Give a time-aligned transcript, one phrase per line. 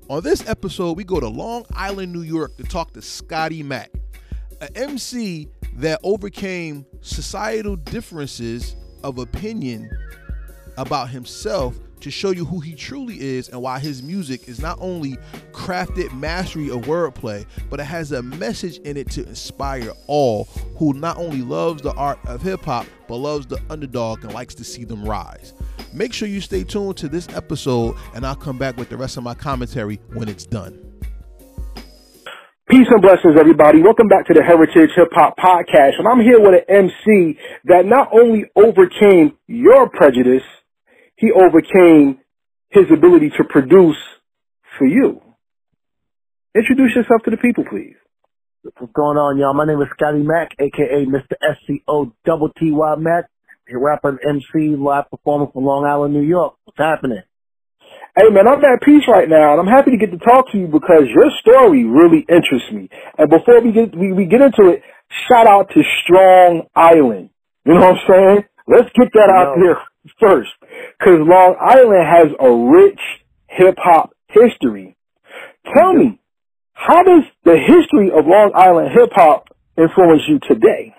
[0.07, 3.89] On this episode, we go to Long Island, New York to talk to Scotty Mac,
[4.61, 5.47] an MC
[5.77, 9.89] that overcame societal differences of opinion
[10.77, 14.77] about himself to show you who he truly is and why his music is not
[14.81, 15.17] only
[15.51, 20.45] crafted mastery of wordplay, but it has a message in it to inspire all
[20.77, 24.55] who not only loves the art of hip hop, but loves the underdog and likes
[24.55, 25.53] to see them rise.
[25.93, 29.17] Make sure you stay tuned to this episode, and I'll come back with the rest
[29.17, 30.81] of my commentary when it's done.
[32.67, 33.81] Peace and blessings, everybody.
[33.81, 35.99] Welcome back to the Heritage Hip Hop Podcast.
[35.99, 40.41] And I'm here with an MC that not only overcame your prejudice,
[41.17, 42.19] he overcame
[42.69, 43.97] his ability to produce
[44.77, 45.21] for you.
[46.55, 47.95] Introduce yourself to the people, please.
[48.63, 49.53] What's going on, y'all?
[49.53, 51.35] My name is Scotty Mac, aka Mr.
[51.39, 53.25] SCO Double TY Mac,
[53.69, 56.55] a rapper and MC, live performer from Long Island, New York.
[56.65, 57.21] What's happening?
[58.17, 60.57] Hey man, I'm at peace right now, and I'm happy to get to talk to
[60.57, 62.89] you because your story really interests me.
[63.17, 64.81] And before we get we, we get into it,
[65.27, 67.29] shout out to Strong Island.
[67.65, 68.43] You know what I'm saying?
[68.67, 69.77] Let's get that out there
[70.19, 70.49] first,
[70.99, 72.99] because Long Island has a rich
[73.47, 74.95] hip hop history.
[75.73, 76.19] Tell me,
[76.73, 80.93] how does the history of Long Island hip hop influence you today?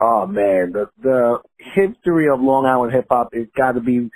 [0.00, 4.10] Oh man, the the history of Long Island hip hop has got to be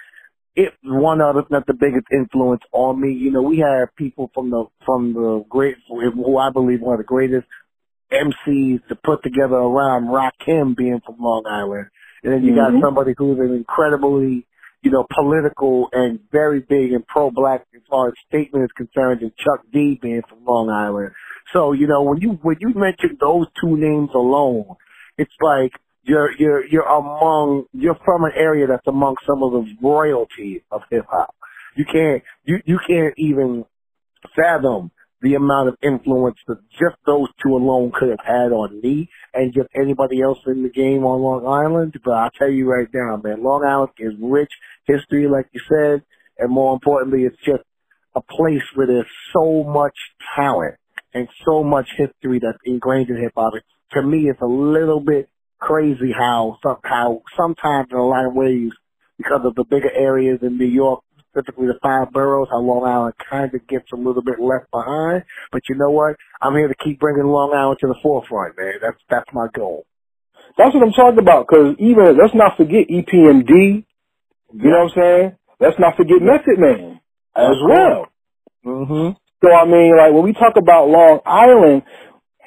[0.56, 3.12] it one of, if not the biggest influence on me.
[3.12, 6.98] You know, we have people from the from the great, who I believe one of
[6.98, 7.46] the greatest
[8.10, 11.88] MCs to put together around Rakim being from Long Island,
[12.26, 12.56] and then you Mhm.
[12.56, 14.44] got somebody who's an incredibly,
[14.82, 19.34] you know, political and very big and pro-black as far as statement is concerned, and
[19.36, 21.12] Chuck D being from Long Island.
[21.52, 24.74] So you know, when you when you mention those two names alone,
[25.16, 25.72] it's like
[26.02, 30.82] you're you're you're among you're from an area that's among some of the royalty of
[30.90, 31.32] hip hop.
[31.76, 33.64] You can't you you can't even
[34.34, 34.90] fathom
[35.22, 39.54] the amount of influence that just those two alone could have had on me and
[39.54, 41.94] just anybody else in the game on Long Island.
[42.04, 44.50] But I'll tell you right now, man, Long Island is rich
[44.86, 46.02] history, like you said,
[46.38, 47.62] and more importantly, it's just
[48.14, 49.96] a place where there's so much
[50.36, 50.76] talent
[51.14, 53.54] and so much history that's ingrained in hip hop.
[53.92, 55.28] To me, it's a little bit
[55.58, 58.70] crazy how how sometimes in a lot of ways,
[59.16, 61.00] because of the bigger areas in New York,
[61.36, 65.24] specifically the five boroughs, how Long Island kind of gets a little bit left behind.
[65.52, 66.16] But you know what?
[66.40, 68.74] I'm here to keep bringing Long Island to the forefront, man.
[68.80, 69.86] That's that's my goal.
[70.56, 71.46] That's what I'm talking about.
[71.48, 73.84] Because even let's not forget EPMD.
[74.52, 75.36] You know what I'm saying?
[75.60, 77.00] Let's not forget Method Man
[77.36, 78.06] as well.
[78.64, 79.10] hmm
[79.44, 81.82] So I mean, like when we talk about Long Island,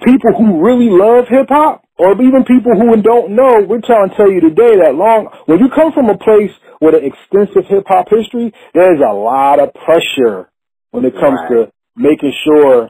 [0.04, 4.16] people who really love hip hop, or even people who don't know, we're trying to
[4.16, 6.52] tell you today that long when you come from a place
[6.82, 10.50] with an extensive hip hop history, there's a lot of pressure
[10.92, 11.68] when it comes Right.
[11.68, 12.90] to making sure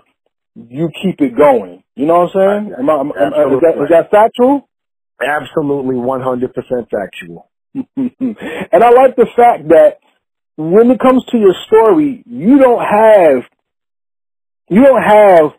[0.56, 1.84] you keep it going.
[1.96, 2.75] You know what I'm saying?
[2.80, 4.70] Am I, am, am, is, that, is that factual?
[5.22, 7.50] Absolutely 100% factual.
[7.76, 10.00] and I like the fact that
[10.58, 13.44] when it comes to your story, you don't have,
[14.70, 15.52] you don't have,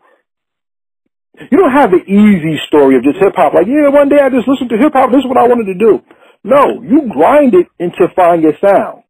[1.39, 3.53] you don't have the easy story of just hip hop.
[3.53, 5.11] Like, yeah, one day I just listened to hip hop.
[5.11, 6.01] This is what I wanted to do.
[6.43, 9.03] No, you grind it into find your sound.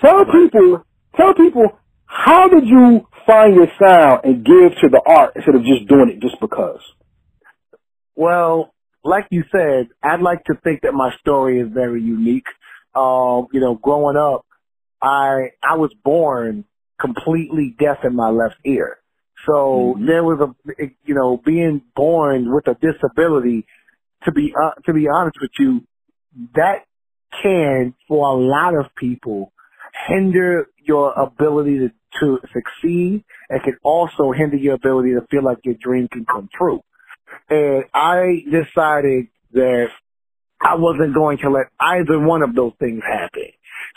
[0.00, 0.84] Tell people,
[1.16, 5.62] tell people, how did you find your sound and give to the art instead of
[5.62, 6.80] just doing it just because?
[8.16, 12.46] Well, like you said, I'd like to think that my story is very unique.
[12.94, 14.46] Um, you know, growing up,
[15.02, 16.64] I I was born
[17.00, 18.98] completely deaf in my left ear.
[19.46, 20.06] So Mhm.
[20.06, 20.54] there was a,
[21.04, 23.66] you know, being born with a disability.
[24.24, 25.82] To be uh, to be honest with you,
[26.54, 26.84] that
[27.42, 29.52] can, for a lot of people,
[30.08, 35.58] hinder your ability to, to succeed, and can also hinder your ability to feel like
[35.64, 36.80] your dream can come true.
[37.50, 39.88] And I decided that
[40.60, 43.50] I wasn't going to let either one of those things happen.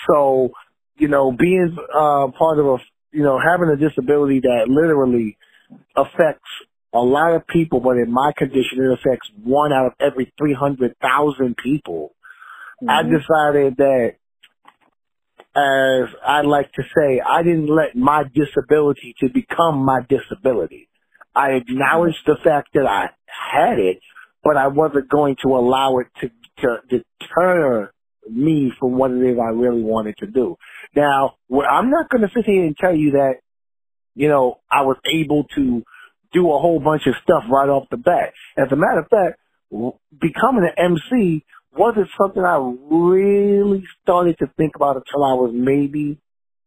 [0.10, 0.52] So,
[0.98, 2.78] you know, being uh, part of a
[3.12, 5.38] you know, having a disability that literally
[5.96, 6.50] affects
[6.94, 11.58] a lot of people, but in my condition, it affects one out of every 300,000
[11.58, 12.14] people.
[12.82, 12.90] Mm-hmm.
[12.90, 14.16] I decided that,
[15.56, 20.88] as I like to say, I didn't let my disability to become my disability.
[21.36, 24.00] I acknowledged the fact that I had it,
[24.44, 26.32] but I wasn't going to allow it to,
[26.62, 27.92] to deter
[28.30, 30.58] me from what it is I really wanted to do.
[30.96, 33.36] Now, I'm not going to sit here and tell you that,
[34.16, 35.84] you know, I was able to
[36.34, 38.34] do a whole bunch of stuff right off the bat.
[38.58, 39.40] As a matter of fact,
[40.20, 41.44] becoming an MC
[41.78, 42.58] wasn't something I
[42.90, 46.18] really started to think about until I was maybe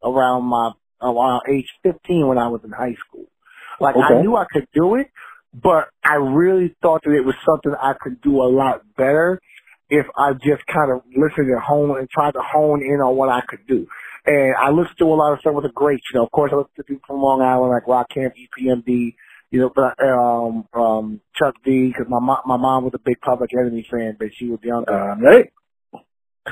[0.02, 0.72] around my
[1.02, 3.24] around age 15 when I was in high school.
[3.80, 4.14] Like okay.
[4.18, 5.08] I knew I could do it,
[5.54, 9.40] but I really thought that it was something I could do a lot better
[9.90, 13.28] if I just kind of listened at home and tried to hone in on what
[13.28, 13.86] I could do.
[14.24, 16.50] And I listened to a lot of stuff with the greats, you know, of course
[16.52, 19.14] I listened to people from Long Island like Rakim, EPMD,
[19.50, 23.20] you know, but, um, um, Chuck D, cause my mom, my mom was a big
[23.20, 24.84] Public Enemy fan, but she was young.
[24.86, 25.52] Uh, right.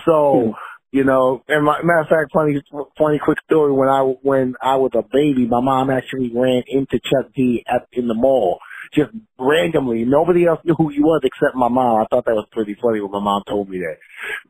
[0.05, 0.55] So,
[0.91, 2.61] you know, and my, matter of fact, funny,
[2.97, 3.73] funny quick story.
[3.73, 7.87] When I when I was a baby, my mom actually ran into Chuck D at
[7.93, 8.59] in the mall,
[8.95, 10.05] just randomly.
[10.05, 12.03] Nobody else knew who he was except my mom.
[12.03, 13.99] I thought that was pretty funny when my mom told me that.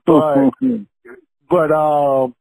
[0.06, 0.50] But
[1.50, 2.34] but um,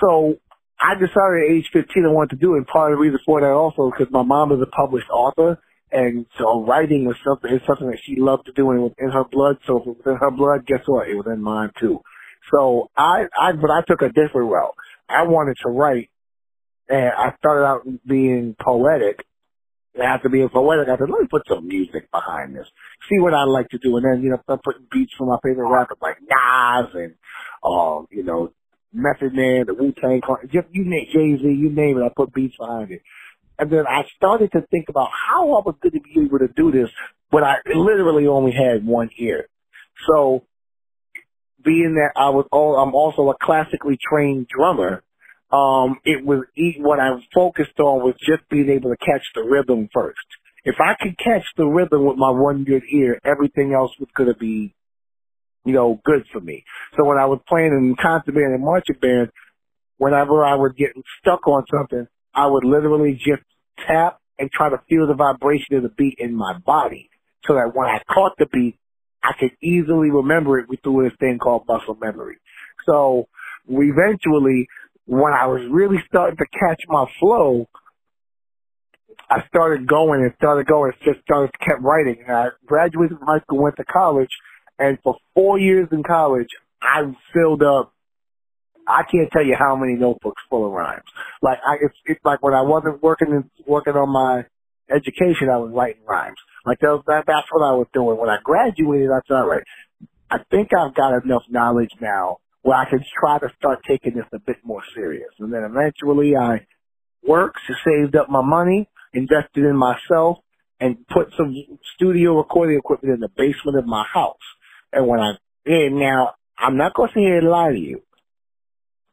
[0.00, 0.36] so
[0.80, 2.58] I decided at age 15 I wanted to do it.
[2.58, 5.58] And part of the reason for that also because my mom is a published author.
[5.92, 8.94] And so writing was something, is something that she loved to do and it was
[8.98, 9.58] in her blood.
[9.66, 11.08] So if it was in her blood, guess what?
[11.08, 12.00] It was in mine too.
[12.52, 14.74] So I, I, but I took a different route.
[15.08, 16.10] I wanted to write
[16.88, 19.24] and I started out being poetic.
[20.02, 22.66] After being poetic, I said, let me put some music behind this.
[23.08, 23.96] See what I like to do.
[23.96, 27.14] And then, you know, I'm putting beats from my favorite rappers like Nas and,
[27.62, 28.52] um, you know,
[28.94, 32.04] Method Man, the Wu Tang Clan, just you name Jay Z, you name it.
[32.04, 33.02] I put beats behind it,
[33.58, 36.48] and then I started to think about how I was going to be able to
[36.48, 36.88] do this
[37.30, 39.48] when I literally only had one ear.
[40.08, 40.44] So,
[41.64, 45.02] being that I was all, I'm also a classically trained drummer.
[45.54, 46.44] Um, it was
[46.78, 50.18] what I focused on was just being able to catch the rhythm first.
[50.64, 54.32] If I could catch the rhythm with my one good ear, everything else was going
[54.32, 54.74] to be
[55.64, 56.64] you know, good for me.
[56.96, 59.30] So when I was playing in concert band and marching band,
[59.96, 60.90] whenever I would get
[61.20, 63.42] stuck on something, I would literally just
[63.86, 67.08] tap and try to feel the vibration of the beat in my body
[67.46, 68.78] so that when I caught the beat,
[69.22, 72.36] I could easily remember it through this thing called muscle memory.
[72.86, 73.28] So
[73.66, 74.68] we eventually,
[75.06, 77.68] when I was really starting to catch my flow,
[79.30, 82.24] I started going and started going, just started kept writing.
[82.26, 84.30] And I graduated from high school, went to college,
[84.78, 86.48] and for four years in college,
[86.82, 87.02] I
[87.32, 87.92] filled up.
[88.86, 91.04] I can't tell you how many notebooks full of rhymes.
[91.40, 94.44] Like I, it's, it's like when I wasn't working in, working on my
[94.94, 96.36] education, I was writing rhymes.
[96.66, 98.18] Like that, that, that's what I was doing.
[98.18, 99.62] When I graduated, I thought, right,
[100.30, 104.24] I think I've got enough knowledge now where I can try to start taking this
[104.32, 105.28] a bit more serious.
[105.38, 106.66] And then eventually I
[107.22, 110.38] worked, saved up my money, invested in myself,
[110.80, 111.54] and put some
[111.94, 114.36] studio recording equipment in the basement of my house.
[114.94, 115.32] And when I
[115.66, 118.02] now, I'm not going to sit here and lie to you.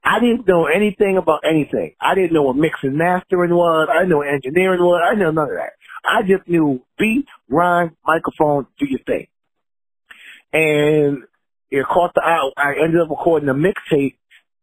[0.01, 1.95] I didn't know anything about anything.
[2.00, 3.89] I didn't know what mixing mastering was.
[3.92, 5.01] I didn't know what engineering was.
[5.06, 5.73] I didn't know none of that.
[6.06, 9.28] I just knew beat, rhyme, microphone, do your thing.
[10.54, 11.23] And
[11.71, 12.54] it caught the out.
[12.57, 14.16] I ended up recording a mixtape.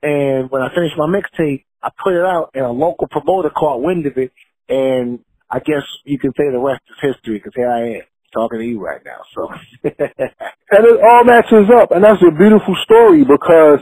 [0.03, 3.83] And when I finished my mixtape, I put it out and a local promoter caught
[3.83, 4.33] wind of it.
[4.69, 8.59] And I guess you can say the rest is history because here I am talking
[8.59, 9.21] to you right now.
[9.35, 9.49] So,
[9.85, 13.81] and it all matches up, and that's a beautiful story because,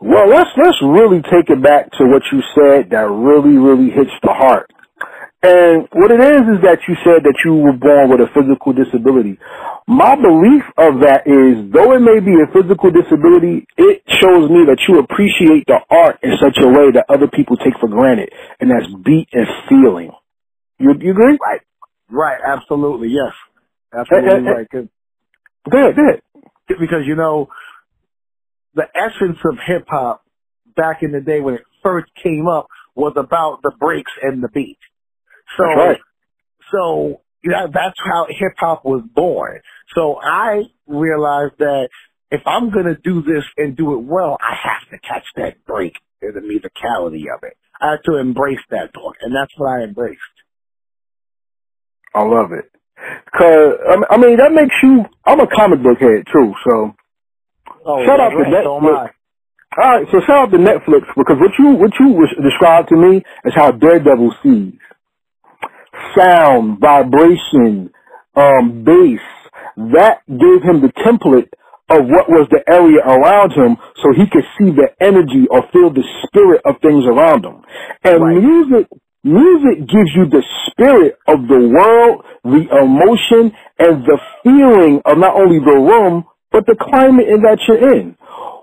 [0.00, 4.12] well, let's let's really take it back to what you said that really really hits
[4.22, 4.70] the heart.
[5.40, 8.74] And what it is is that you said that you were born with a physical
[8.74, 9.38] disability.
[9.86, 14.66] My belief of that is, though it may be a physical disability, it shows me
[14.66, 18.30] that you appreciate the art in such a way that other people take for granted,
[18.58, 20.10] and that's beat and feeling.
[20.78, 21.38] You, you agree?
[21.38, 21.62] Right.
[22.10, 22.40] Right.
[22.44, 23.08] Absolutely.
[23.08, 23.32] Yes.
[23.94, 24.66] Absolutely right.
[24.70, 24.88] Cause,
[25.70, 26.20] good, good.
[26.80, 27.48] Because you know,
[28.74, 30.24] the essence of hip hop
[30.76, 34.48] back in the day when it first came up was about the breaks and the
[34.48, 34.78] beat.
[35.56, 35.98] So, right.
[36.70, 39.60] so yeah, that's how hip hop was born.
[39.94, 41.88] So I realized that
[42.30, 45.94] if I'm gonna do this and do it well, I have to catch that break
[46.20, 47.56] and the musicality of it.
[47.80, 50.20] I have to embrace that book, and that's what I embraced.
[52.14, 52.70] I love it.
[53.36, 53.74] Cause
[54.10, 55.04] I mean that makes you.
[55.24, 56.94] I'm a comic book head too, so
[57.86, 58.64] oh, shout out to that.
[58.64, 59.08] So.
[59.76, 63.22] All right, so shout out to Netflix because what you what you described to me
[63.44, 64.74] is how Daredevil sees
[66.16, 67.90] sound, vibration,
[68.34, 69.20] um, bass.
[69.76, 71.50] That gave him the template
[71.88, 75.90] of what was the area around him so he could see the energy or feel
[75.90, 77.62] the spirit of things around him.
[78.04, 78.42] And right.
[78.42, 78.88] music
[79.24, 85.34] Music gives you the spirit of the world, the emotion, and the feeling of not
[85.34, 88.16] only the room, but the climate in that you're in.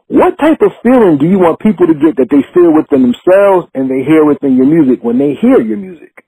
[0.08, 3.68] What type of feeling do you want people to get that they feel within themselves
[3.76, 6.25] and they hear within your music when they hear your music?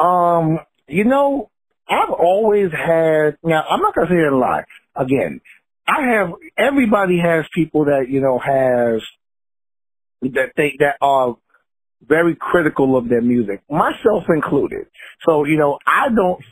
[0.00, 0.58] Um,
[0.88, 1.50] you know,
[1.88, 4.64] I've always had, now I'm not going to say a lie.
[4.96, 5.40] Again,
[5.86, 9.02] I have, everybody has people that, you know, has,
[10.22, 11.36] that they, that are
[12.06, 14.86] very critical of their music, myself included.
[15.26, 16.42] So, you know, I don't,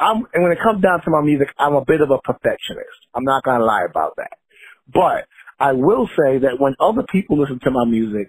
[0.00, 2.98] I'm, and when it comes down to my music, I'm a bit of a perfectionist.
[3.14, 4.32] I'm not going to lie about that.
[4.92, 5.26] But
[5.58, 8.28] I will say that when other people listen to my music,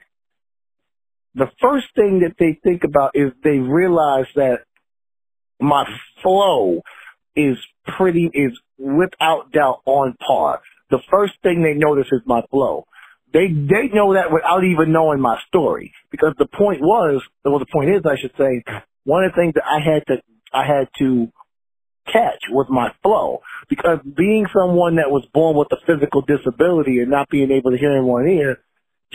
[1.36, 4.60] the first thing that they think about is they realize that
[5.60, 5.86] my
[6.24, 6.82] flow
[7.36, 7.58] is
[7.98, 10.62] pretty, is without doubt on par.
[10.90, 12.86] The first thing they notice is my flow.
[13.34, 15.94] They they know that without even knowing my story.
[16.10, 18.64] Because the point was, well, the point is, I should say,
[19.04, 20.22] one of the things that I had to
[20.54, 21.28] I had to
[22.06, 23.42] catch was my flow.
[23.68, 27.78] Because being someone that was born with a physical disability and not being able to
[27.78, 28.60] hear in one ear,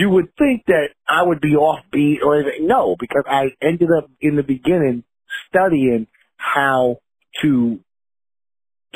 [0.01, 2.67] you would think that I would be offbeat or anything.
[2.67, 5.05] No, because I ended up in the beginning
[5.49, 6.07] studying
[6.39, 6.97] how
[7.43, 7.81] to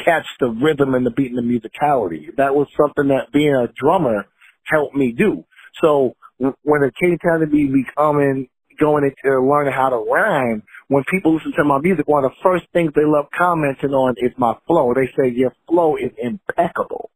[0.02, 2.34] catch the rhythm and the beat and the musicality.
[2.38, 4.24] That was something that being a drummer
[4.64, 5.44] helped me do.
[5.82, 8.48] So when it came time to be becoming,
[8.80, 12.36] going into learning how to rhyme, when people listen to my music, one of the
[12.42, 14.94] first things they love commenting on is my flow.
[14.94, 17.10] They say your flow is impeccable.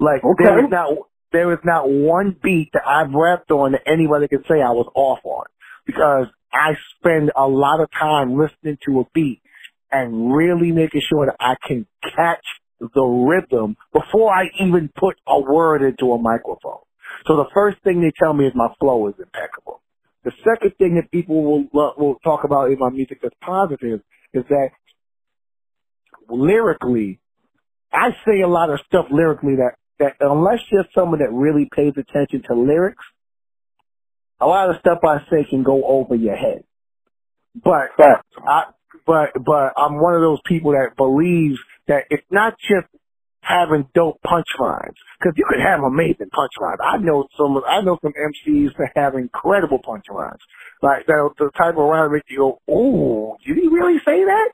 [0.00, 0.44] Like okay.
[0.44, 0.90] there is not
[1.32, 4.90] there is not one beat that I've rapped on that anybody can say I was
[4.94, 5.44] off on
[5.86, 9.40] because I spend a lot of time listening to a beat
[9.90, 12.44] and really making sure that I can catch
[12.80, 16.80] the rhythm before I even put a word into a microphone.
[17.26, 19.82] So the first thing they tell me is my flow is impeccable.
[20.24, 24.00] The second thing that people will will talk about in my music that's positive
[24.32, 24.70] is that
[26.28, 27.20] lyrically,
[27.92, 31.92] I say a lot of stuff lyrically that that unless you're someone that really pays
[31.96, 33.04] attention to lyrics,
[34.40, 36.64] a lot of stuff I say can go over your head.
[37.54, 38.64] But I,
[39.06, 42.86] but but I'm one of those people that believes that it's not just
[43.42, 46.78] having dope punchlines because you could have amazing punchlines.
[46.82, 50.38] I know some I know some MCs that have incredible punchlines,
[50.82, 54.50] like that the type of rhyme that you go, "Oh, did he really say that?"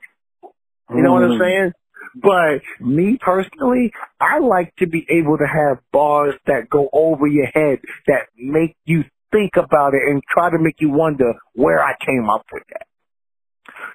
[0.89, 1.13] You know mm.
[1.13, 1.39] what I'm mm.
[1.39, 1.73] saying?
[2.15, 7.47] But me personally, I like to be able to have bars that go over your
[7.47, 11.93] head that make you think about it and try to make you wonder where I
[12.03, 12.87] came up with that.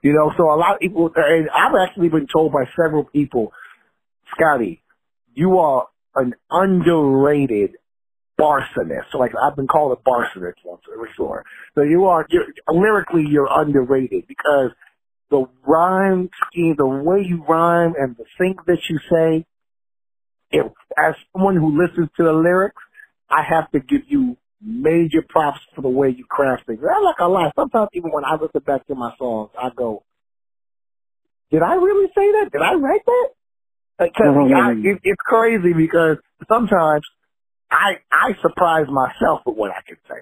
[0.03, 3.53] You know, so a lot of people, and I've actually been told by several people,
[4.35, 4.83] Scotty,
[5.35, 7.77] you are an underrated
[8.39, 9.11] barsonist.
[9.11, 11.45] So like I've been called a barsonist once before.
[11.75, 14.71] So you are, you're, lyrically you're underrated because
[15.33, 19.47] the rhyme scheme, the way you rhyme and the things that you say,
[20.51, 20.67] if,
[21.03, 22.83] as someone who listens to the lyrics,
[23.31, 26.81] I have to give you major props for the way you craft things.
[26.83, 27.53] I like not gonna.
[27.57, 30.05] Sometimes even when I listen back to my songs, I go,
[31.51, 32.51] "Did I really say that?
[32.53, 33.29] Did I write that?"
[33.99, 34.87] Because mm-hmm.
[34.87, 37.05] it, it's crazy because sometimes
[37.71, 40.21] I I surprise myself with what I can say,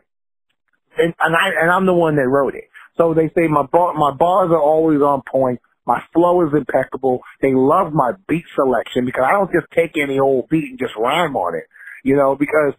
[0.98, 2.70] and and I and I'm the one that wrote it.
[2.96, 5.60] So they say my bar, my bars are always on point.
[5.86, 7.20] My flow is impeccable.
[7.40, 10.94] They love my beat selection because I don't just take any old beat and just
[10.96, 11.64] rhyme on it.
[12.04, 12.74] You know, because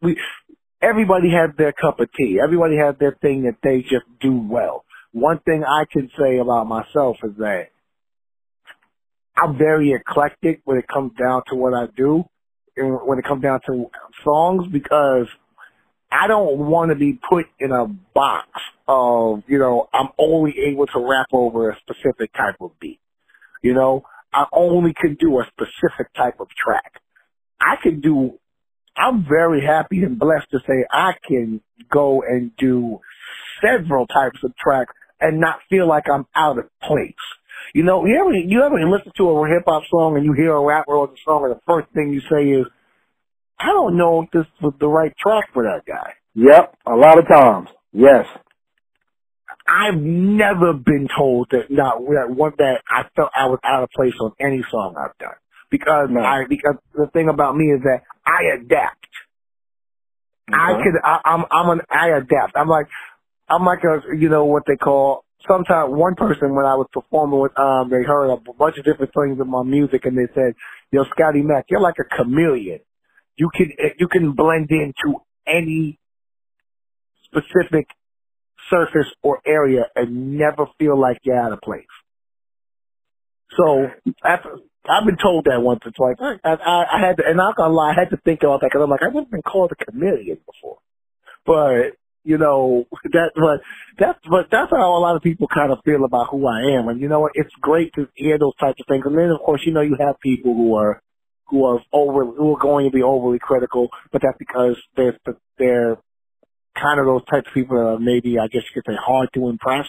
[0.00, 0.16] we
[0.80, 2.38] everybody has their cup of tea.
[2.42, 4.84] Everybody has their thing that they just do well.
[5.12, 7.68] One thing I can say about myself is that
[9.36, 12.24] I'm very eclectic when it comes down to what I do
[12.76, 13.86] and when it comes down to
[14.24, 15.26] songs because
[16.12, 18.48] I don't want to be put in a box
[18.90, 23.00] of, you know, I'm only able to rap over a specific type of beat.
[23.62, 27.00] You know, I only can do a specific type of track.
[27.60, 28.40] I can do
[28.96, 33.00] I'm very happy and blessed to say I can go and do
[33.62, 37.14] several types of tracks and not feel like I'm out of place.
[37.74, 40.52] You know, you ever you ever listen to a hip hop song and you hear
[40.52, 42.66] a rapper on the song and the first thing you say is,
[43.58, 46.12] I don't know if this was the right track for that guy.
[46.34, 47.68] Yep, a lot of times.
[47.92, 48.26] Yes.
[49.70, 53.90] I've never been told that not that one that I felt I was out of
[53.90, 55.36] place on any song I've done.
[55.70, 56.20] because No.
[56.22, 59.06] I because the thing about me is that I adapt.
[60.52, 62.56] I could I, I'm I'm an I adapt.
[62.56, 62.88] I'm like
[63.48, 67.40] I'm like a you know what they call sometimes one person when I was performing
[67.40, 70.54] with um they heard a bunch of different things in my music and they said,
[70.90, 72.80] Yo, Scotty Mac, you're like a chameleon.
[73.36, 76.00] You can you can blend into any
[77.26, 77.86] specific
[78.68, 81.84] surface or area and never feel like you're out of place.
[83.56, 83.88] So
[84.24, 86.16] after I've been told that once or twice.
[86.20, 88.60] I, I, I had to, and I'm not gonna lie, I had to think about
[88.60, 90.78] that because I'm like, I've never been called a chameleon before.
[91.44, 93.60] But you know that, but
[93.98, 96.88] that's but that's how a lot of people kind of feel about who I am.
[96.88, 97.32] And you know what?
[97.34, 99.04] It's great to hear those types of things.
[99.04, 101.02] And then of course, you know, you have people who are
[101.48, 105.18] who are over who are going to be overly critical, but that's because they're
[105.58, 105.98] they're
[106.74, 109.28] kind of those types of people that are maybe I guess you could say hard
[109.34, 109.86] to impress.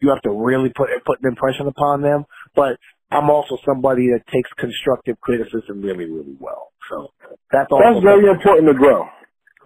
[0.00, 2.24] You have to really put put an impression upon them.
[2.54, 2.78] But
[3.10, 6.72] I'm also somebody that takes constructive criticism really, really well.
[6.88, 7.12] So
[7.50, 9.06] that's That's very important to grow.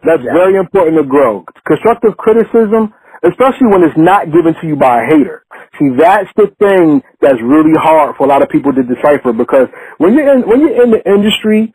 [0.04, 1.44] That's very important to grow.
[1.66, 2.92] Constructive criticism,
[3.24, 5.44] especially when it's not given to you by a hater.
[5.78, 9.68] See, that's the thing that's really hard for a lot of people to decipher because
[9.98, 11.72] when you're in, when you're in the industry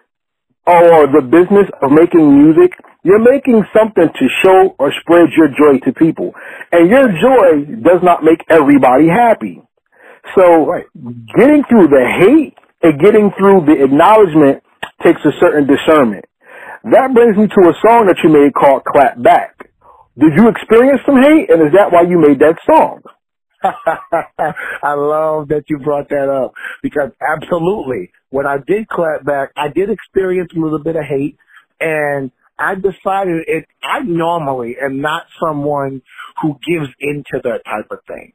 [0.66, 2.74] or the business of making music,
[3.04, 6.34] you're making something to show or spread your joy to people.
[6.72, 9.62] And your joy does not make everybody happy.
[10.36, 10.74] So
[11.38, 14.64] getting through the hate and getting through the acknowledgement
[15.04, 16.26] takes a certain discernment.
[16.84, 19.70] That brings me to a song that you made called Clap Back.
[20.18, 23.02] Did you experience some hate and is that why you made that song?
[23.64, 29.68] I love that you brought that up because absolutely, when I did clap back, I
[29.68, 31.38] did experience a little bit of hate,
[31.80, 33.66] and I decided it.
[33.82, 36.02] I normally am not someone
[36.42, 38.34] who gives into that type of thing,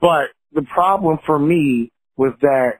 [0.00, 2.78] but the problem for me was that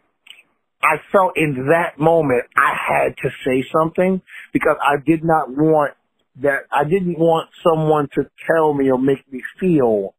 [0.83, 4.23] I felt in that moment I had to say something
[4.53, 5.95] because I did not want
[6.43, 6.61] that.
[6.73, 10.15] I didn't want someone to tell me or make me feel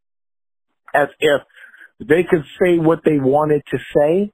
[0.93, 1.41] as if
[1.99, 4.31] they could say what they wanted to say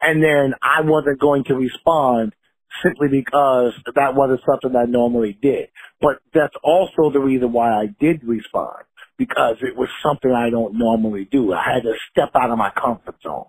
[0.00, 2.34] and then I wasn't going to respond
[2.82, 5.68] simply because that wasn't something I normally did.
[6.00, 8.84] But that's also the reason why I did respond
[9.18, 11.52] because it was something I don't normally do.
[11.52, 13.46] I had to step out of my comfort zone.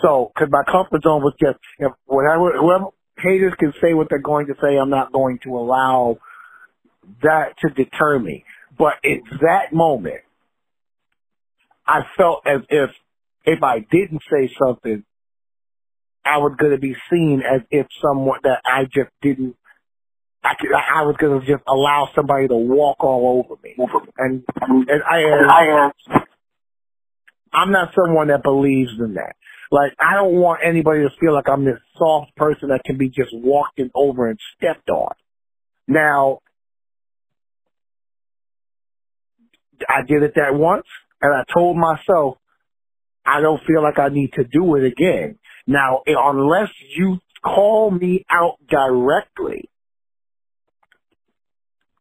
[0.00, 2.86] So, cause my comfort zone was just, if whatever, whoever
[3.18, 6.18] haters can say what they're going to say, I'm not going to allow
[7.22, 8.44] that to deter me.
[8.78, 10.22] But in that moment,
[11.86, 12.90] I felt as if
[13.44, 15.04] if I didn't say something,
[16.28, 19.56] I was going to be seen as if someone that I just didn't.
[20.44, 23.74] I could, I was going to just allow somebody to walk all over me,
[24.18, 25.50] and and I am.
[25.50, 26.22] I'm
[27.52, 29.34] I'm not someone that believes in that.
[29.70, 33.08] Like I don't want anybody to feel like I'm this soft person that can be
[33.08, 35.12] just walked over and stepped on.
[35.86, 36.40] Now,
[39.88, 40.86] I did it that once,
[41.20, 42.36] and I told myself
[43.24, 45.38] I don't feel like I need to do it again.
[45.68, 49.68] Now, unless you call me out directly,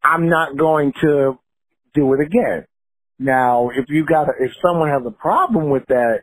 [0.02, 1.38] I'm not going to
[1.94, 2.66] do it again.
[3.20, 6.20] Now, if you got, if someone has a problem with that,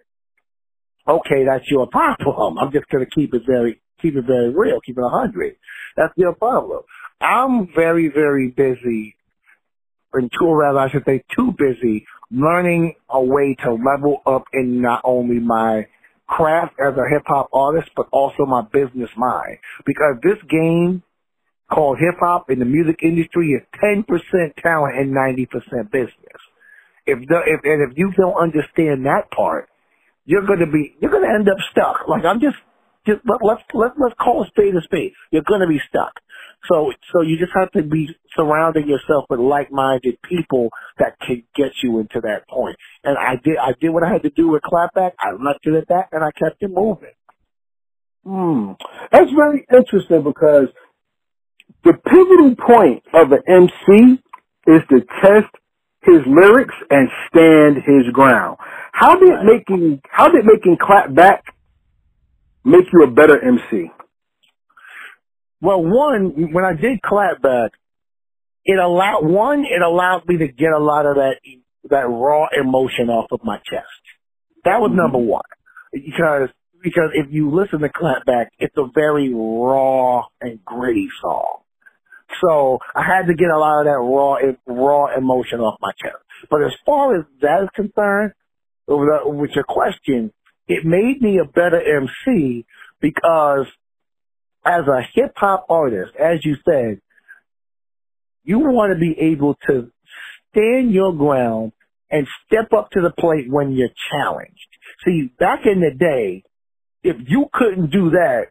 [1.06, 2.58] okay, that's your problem.
[2.58, 5.56] I'm just going to keep it very, keep it very real, keep it a hundred.
[5.98, 6.80] That's your problem.
[7.20, 9.16] I'm very, very busy,
[10.14, 14.80] and too, rather I should say too busy, learning a way to level up in
[14.80, 15.88] not only my
[16.28, 19.58] craft as a hip hop artist, but also my business mind.
[19.86, 21.02] Because this game
[21.72, 24.04] called hip hop in the music industry is 10%
[24.62, 26.40] talent and 90% business.
[27.06, 29.68] If the, if, and if you don't understand that part,
[30.24, 32.08] you're gonna be, you're gonna end up stuck.
[32.08, 32.56] Like I'm just,
[33.06, 35.12] just let, let's, let, let's call a spade a spade.
[35.30, 36.20] You're gonna be stuck.
[36.70, 41.72] So, so you just have to be surrounding yourself with like-minded people that can get
[41.82, 42.76] you into that point.
[43.04, 45.12] And I did, I did what I had to do with clapback.
[45.20, 47.12] I left it at that and I kept it moving.
[48.24, 48.72] Hmm.
[49.12, 50.68] That's very interesting because
[51.84, 54.22] the pivotal point of an MC
[54.66, 55.54] is to test
[56.02, 58.58] his lyrics and stand his ground.
[58.92, 61.44] How did making how did making clap back
[62.64, 63.90] make you a better MC?
[65.64, 67.70] Well, one, when I did clapback,
[68.66, 71.36] it allowed, one, it allowed me to get a lot of that,
[71.88, 73.88] that raw emotion off of my chest.
[74.66, 74.98] That was mm-hmm.
[74.98, 75.40] number one.
[75.90, 76.50] Because,
[76.82, 81.62] because if you listen to clapback, it's a very raw and gritty song.
[82.42, 86.22] So I had to get a lot of that raw, raw emotion off my chest.
[86.50, 88.32] But as far as that is concerned,
[88.86, 90.30] with your question,
[90.68, 92.66] it made me a better MC
[93.00, 93.66] because
[94.64, 97.00] as a hip hop artist, as you said,
[98.44, 99.90] you want to be able to
[100.50, 101.72] stand your ground
[102.10, 104.68] and step up to the plate when you're challenged.
[105.04, 106.44] See, back in the day,
[107.02, 108.46] if you couldn't do that,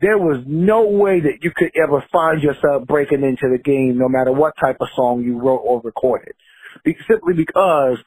[0.00, 4.08] there was no way that you could ever find yourself breaking into the game no
[4.08, 6.34] matter what type of song you wrote or recorded.
[6.84, 7.98] Simply because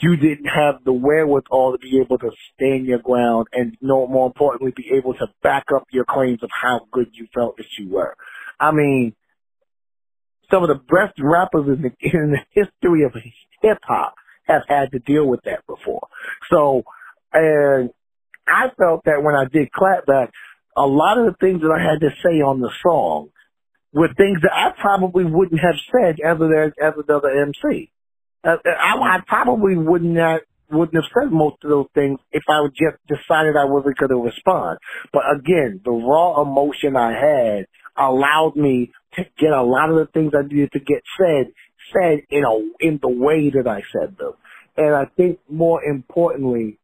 [0.00, 4.26] you didn't have the wherewithal to be able to stand your ground and no more
[4.26, 7.90] importantly be able to back up your claims of how good you felt that you
[7.90, 8.14] were.
[8.60, 9.14] I mean,
[10.50, 13.12] some of the best rappers in the, in the history of
[13.62, 16.06] hip hop have had to deal with that before.
[16.50, 16.84] So,
[17.32, 17.90] and
[18.46, 20.30] I felt that when I did Clapback,
[20.76, 23.30] a lot of the things that I had to say on the song
[23.92, 27.90] were things that I probably wouldn't have said as, a, as another MC.
[28.44, 32.60] Uh, I, I probably wouldn't have, wouldn't have said most of those things if I
[32.60, 34.78] would just decided I wasn't going to respond.
[35.12, 40.06] But again, the raw emotion I had allowed me to get a lot of the
[40.12, 41.52] things I needed to get said,
[41.92, 44.32] said in a, in the way that I said them.
[44.76, 46.78] And I think more importantly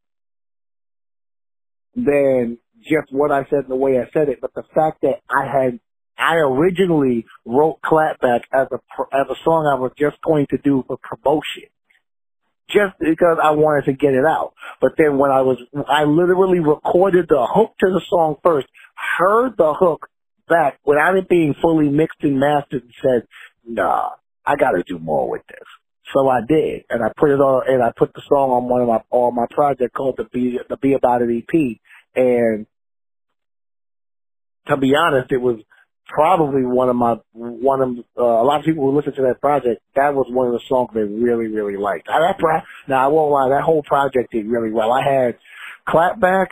[1.94, 5.20] than just what I said and the way I said it, but the fact that
[5.30, 5.80] I had
[6.18, 8.78] I originally wrote Clapback as a
[9.12, 11.64] as a song I was just going to do for promotion,
[12.70, 14.54] just because I wanted to get it out.
[14.80, 18.68] But then when I was, I literally recorded the hook to the song first,
[19.18, 20.08] heard the hook
[20.48, 23.28] back without it being fully mixed and mastered, and said,
[23.66, 24.10] "Nah,
[24.46, 25.66] I got to do more with this."
[26.12, 28.82] So I did, and I put it on, and I put the song on one
[28.82, 31.80] of my on my project called the Be the Be About It EP,
[32.14, 32.66] and
[34.68, 35.56] to be honest, it was
[36.08, 37.88] probably one of my one of
[38.18, 39.82] uh, a lot of people who listen to that project.
[39.96, 42.08] That was one of the songs they really really liked.
[42.08, 44.92] I, that pro- now I won't lie, that whole project did really well.
[44.92, 45.38] I had
[45.88, 46.46] Clapback,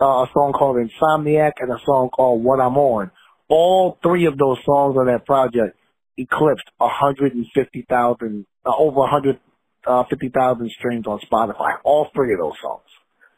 [0.00, 3.10] uh, a song called Insomniac, and a song called What I'm On.
[3.48, 5.76] All three of those songs on that project
[6.16, 11.76] eclipsed 150,000, uh, over 150,000 streams on Spotify.
[11.84, 12.82] All three of those songs.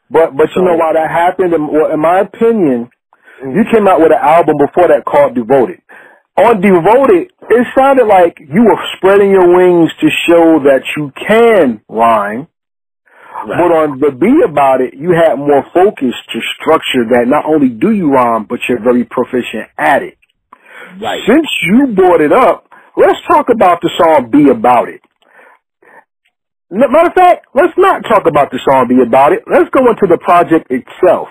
[0.09, 1.53] But but you know why that happened?
[1.53, 2.89] In, well, in my opinion,
[3.43, 5.81] you came out with an album before that called Devoted.
[6.37, 11.81] On Devoted, it sounded like you were spreading your wings to show that you can
[11.87, 12.47] rhyme.
[13.47, 13.59] Right.
[13.59, 17.69] But on the Be About It, you had more focus to structure that not only
[17.69, 20.17] do you rhyme, but you're very proficient at it.
[21.01, 21.21] Right.
[21.27, 22.67] Since you brought it up,
[22.97, 25.01] let's talk about the song Be About It.
[26.71, 29.43] Matter of fact, let's not talk about the song Be About It.
[29.47, 31.27] Let's go into the project itself.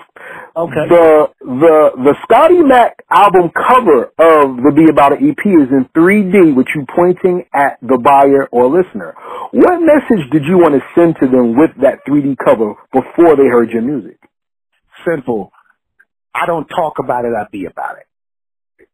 [0.57, 0.87] Okay.
[0.87, 5.83] The the the Scotty Mac album cover of the Be About It EP is in
[5.93, 9.15] 3D with you pointing at the buyer or listener.
[9.51, 13.51] What message did you want to send to them with that 3D cover before they
[13.51, 14.17] heard your music?
[15.05, 15.51] Simple.
[16.33, 18.07] I don't talk about it, I be about it.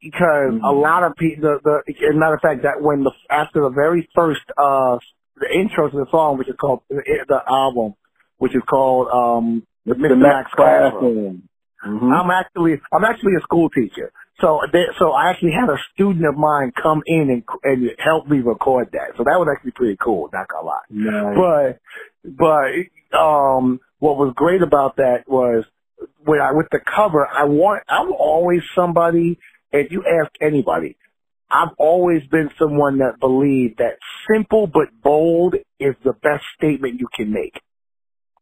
[0.01, 0.65] Because mm-hmm.
[0.65, 3.61] a lot of people, the, the, as a matter of fact, that when the, after
[3.61, 4.97] the very first, uh,
[5.37, 7.93] the intro to the song, which is called, the album,
[8.37, 10.17] which is called, um, the Mr.
[10.17, 11.49] Mac's Classroom.
[11.85, 12.11] Mm-hmm.
[12.11, 16.25] I'm actually I'm actually a school teacher, so they, so I actually had a student
[16.25, 19.17] of mine come in and and help me record that.
[19.17, 20.29] So that was actually pretty cool.
[20.31, 21.77] Not gonna lie, nice.
[22.23, 25.65] but but um, what was great about that was
[26.23, 29.39] when I with the cover, I want I'm always somebody.
[29.71, 30.97] If you ask anybody,
[31.49, 33.97] I've always been someone that believed that
[34.31, 37.59] simple but bold is the best statement you can make.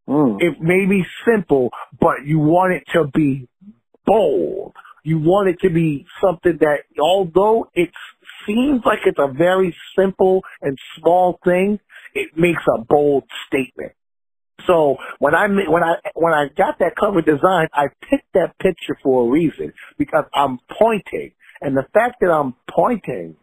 [0.09, 0.41] Mm.
[0.41, 1.69] It may be simple,
[1.99, 3.47] but you want it to be
[4.05, 4.73] bold.
[5.03, 7.89] You want it to be something that, although it
[8.45, 11.79] seems like it's a very simple and small thing,
[12.15, 13.93] it makes a bold statement.
[14.67, 18.97] So when I when I when I got that cover design, I picked that picture
[19.01, 23.37] for a reason because I'm pointing, and the fact that I'm pointing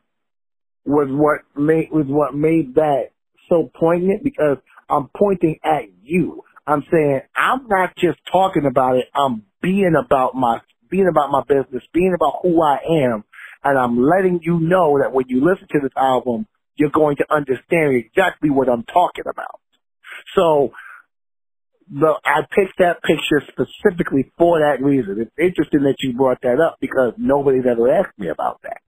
[0.84, 3.10] was what made was what made that
[3.48, 6.42] so poignant because I'm pointing at you.
[6.66, 9.06] I'm saying I'm not just talking about it.
[9.14, 13.24] I'm being about my being about my business, being about who I am,
[13.64, 17.26] and I'm letting you know that when you listen to this album, you're going to
[17.30, 19.60] understand exactly what I'm talking about.
[20.34, 20.72] So
[21.90, 25.20] the I picked that picture specifically for that reason.
[25.20, 28.80] It's interesting that you brought that up because nobody's ever asked me about that.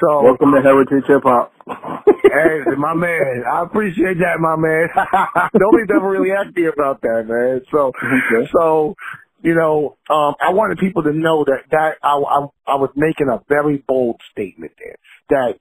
[0.00, 1.52] So welcome to Heritage Hip Hop.
[1.66, 4.88] hey, my man, I appreciate that, my man.
[5.54, 7.62] Nobody's ever really asked me about that, man.
[7.70, 8.46] So, okay.
[8.52, 8.94] so
[9.42, 13.28] you know, um, I wanted people to know that that I, I I was making
[13.32, 14.96] a very bold statement there
[15.30, 15.54] that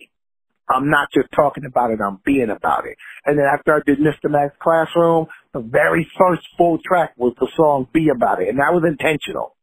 [0.70, 2.98] I'm not just talking about it, I'm being about it.
[3.26, 4.30] And then after I did Mr.
[4.30, 8.74] Mac's Classroom, the very first full track was the song "Be About It," and that
[8.74, 9.56] was intentional.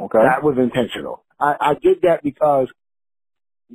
[0.00, 0.20] Okay.
[0.22, 1.22] That was intentional.
[1.38, 2.68] I, I did that because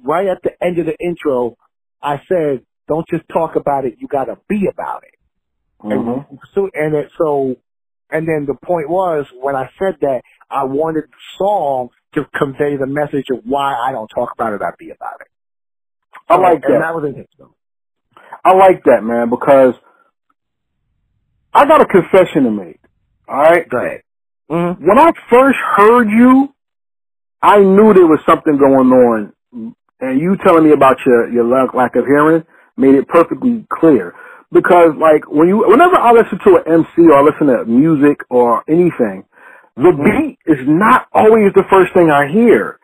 [0.04, 1.56] right at the end of the intro,
[2.02, 5.16] I said, "Don't just talk about it; you got to be about it."
[5.84, 6.30] Mhm.
[6.30, 7.56] And so, and it, so,
[8.12, 12.76] and then the point was when I said that, I wanted the song to convey
[12.76, 15.28] the message of why I don't talk about it, I be about it.
[16.28, 16.80] I like And that.
[16.80, 17.56] that was intentional.
[18.44, 19.76] I like that, man, because
[21.54, 22.80] I got a confession to make.
[23.28, 23.68] All right.
[23.70, 24.02] Go ahead.
[24.50, 24.88] Mm-hmm.
[24.88, 26.54] When I first heard you,
[27.42, 29.34] I knew there was something going on,
[30.00, 32.44] and you telling me about your your lack, of hearing
[32.78, 34.16] made it perfectly clear.
[34.52, 38.22] Because like when you, whenever I listen to an MC or I listen to music
[38.30, 39.26] or anything,
[39.76, 42.80] the beat is not always the first thing I hear.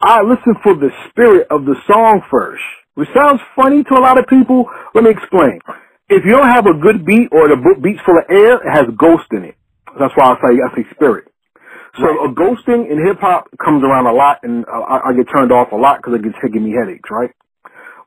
[0.00, 2.62] I listen for the spirit of the song first.
[2.94, 4.66] Which sounds funny to a lot of people.
[4.94, 5.60] Let me explain.
[6.08, 8.86] If you don't have a good beat or the beat's full of air, it has
[8.96, 9.56] ghost in it.
[9.98, 11.28] That's why I say I say spirit.
[11.98, 15.52] So a ghosting in hip hop comes around a lot, and I, I get turned
[15.52, 17.30] off a lot because it gets giving me headaches, right?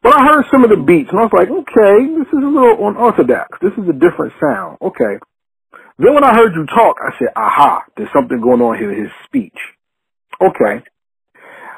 [0.01, 2.47] But I heard some of the beats, and I was like, okay, this is a
[2.47, 3.59] little unorthodox.
[3.61, 4.77] This is a different sound.
[4.81, 5.19] Okay.
[5.97, 9.03] Then when I heard you talk, I said, aha, there's something going on here in
[9.03, 9.57] his speech.
[10.39, 10.83] Okay.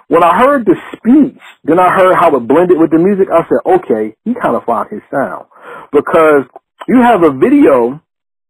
[0.08, 3.30] When I heard the speech, then I heard how it blended with the music.
[3.34, 5.46] I said, okay, he kind of found his sound
[5.92, 6.44] because
[6.88, 8.02] you have a video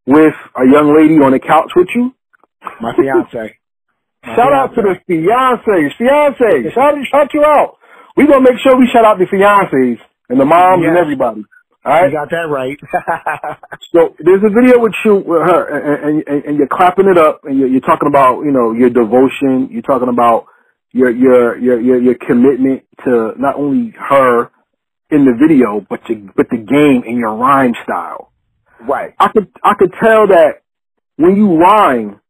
[0.07, 2.13] with a young lady on the couch with you.
[2.81, 3.57] My fiance.
[4.25, 5.63] My Shout out to the fiance.
[5.65, 6.73] fiancés, fiancés.
[6.73, 7.77] Shout, shout you out.
[8.15, 9.97] We gonna make sure we shout out the fiancés
[10.29, 11.43] and the moms and everybody.
[11.83, 12.77] All right, You got that right.
[13.93, 17.41] So there's a video with you with her, and, and, and you're clapping it up,
[17.43, 19.69] and you're, you're talking about you know your devotion.
[19.71, 20.45] You're talking about
[20.91, 24.51] your your your your, your commitment to not only her
[25.09, 28.31] in the video, but to but the game and your rhyme style.
[28.87, 29.13] right.
[29.19, 30.61] I could I could tell that
[31.17, 32.20] when you rhyme,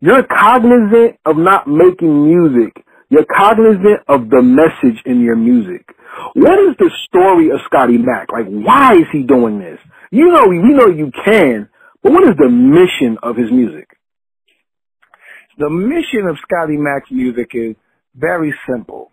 [0.00, 2.84] you're cognizant of not making music.
[3.10, 5.86] You're cognizant of the message in your music.
[6.34, 8.30] What is the story of Scotty Mac?
[8.32, 9.78] Like, why is he doing this?
[10.10, 11.68] You know, we know you can,
[12.02, 13.88] but what is the mission of his music?
[15.58, 17.74] The mission of Scotty Mac's music is
[18.14, 19.10] very simple.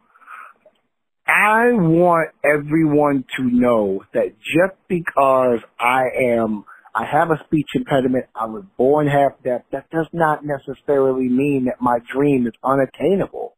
[1.27, 8.27] I want everyone to know that just because I am, I have a speech impediment,
[8.35, 13.55] I was born half deaf, that does not necessarily mean that my dream is unattainable.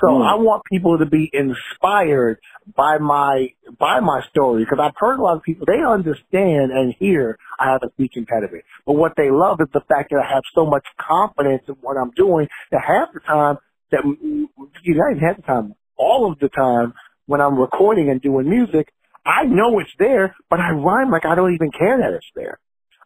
[0.00, 0.22] So Hmm.
[0.22, 2.38] I want people to be inspired
[2.76, 6.94] by my by my story because I've heard a lot of people they understand and
[6.98, 10.34] hear I have a speech impediment, but what they love is the fact that I
[10.34, 13.58] have so much confidence in what I'm doing that half the time
[13.92, 16.94] that you know, half the time, all of the time
[17.26, 18.92] when I'm recording and doing music,
[19.24, 22.58] I know it's there, but I rhyme like I don't even care that it's there.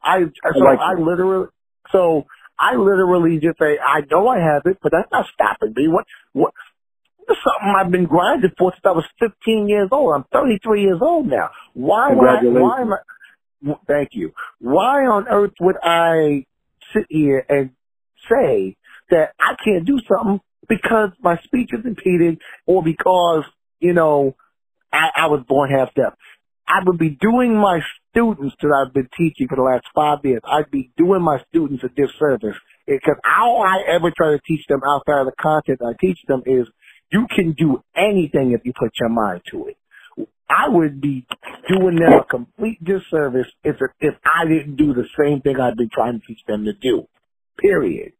[0.09, 1.49] I so like I literally
[1.93, 2.27] so
[2.59, 5.89] I literally just say I know I have it, but that's not stopping me.
[5.89, 6.53] What what
[7.29, 10.15] this is something I've been grinding for since I was 15 years old.
[10.15, 11.51] I'm 33 years old now.
[11.75, 14.33] Why would I, why am I, thank you.
[14.61, 16.47] Why on earth would I
[16.95, 17.71] sit here and
[18.31, 18.77] say
[19.11, 23.45] that I can't do something because my speech is impeded or because,
[23.81, 24.37] you know,
[24.93, 26.15] I, I was born half deaf?
[26.69, 30.43] I would be doing my students that I've been teaching for the last five years.
[30.45, 34.81] I'd be doing my students a disservice because all I ever try to teach them
[34.87, 36.67] outside of the content I teach them is
[37.11, 39.77] you can do anything if you put your mind to it.
[40.51, 41.27] I would be
[41.69, 45.91] doing them a complete disservice if if I didn't do the same thing I've been
[45.93, 47.07] trying to teach them to do.
[47.59, 48.13] Period.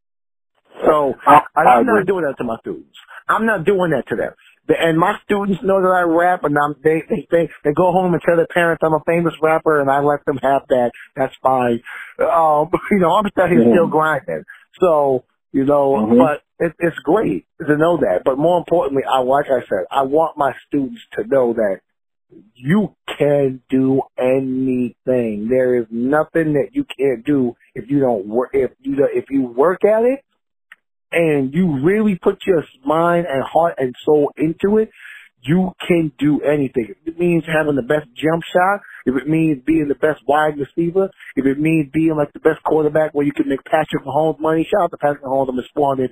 [0.85, 1.41] So I,
[1.81, 1.95] agree.
[1.95, 2.97] not doing that to my students.
[3.29, 4.33] I'm not doing that to them.
[4.69, 8.13] And my students know that I rap, and I'm, they, they they they go home
[8.15, 10.93] and tell their parents I'm a famous rapper, and I let them have that.
[11.17, 11.83] That's fine.
[12.21, 14.45] Um, you know, I'm still here still grinding.
[14.81, 16.19] So you know, Mhm.
[16.19, 18.23] but it, it's great to know that.
[18.25, 21.81] But more importantly, I like I said, I want my students to know that
[22.55, 25.49] you can do anything.
[25.49, 28.51] There is nothing that you can't do if you don't work.
[28.55, 30.21] If you don't- if you work at it
[31.13, 34.91] and you really put your mind and heart and soul into it,
[35.43, 36.95] you can do anything.
[37.05, 40.59] If it means having the best jump shot, if it means being the best wide
[40.59, 44.41] receiver, if it means being like the best quarterback where you can make Patrick Mahomes
[44.41, 46.09] money, shout out to Patrick Mahomes on his $450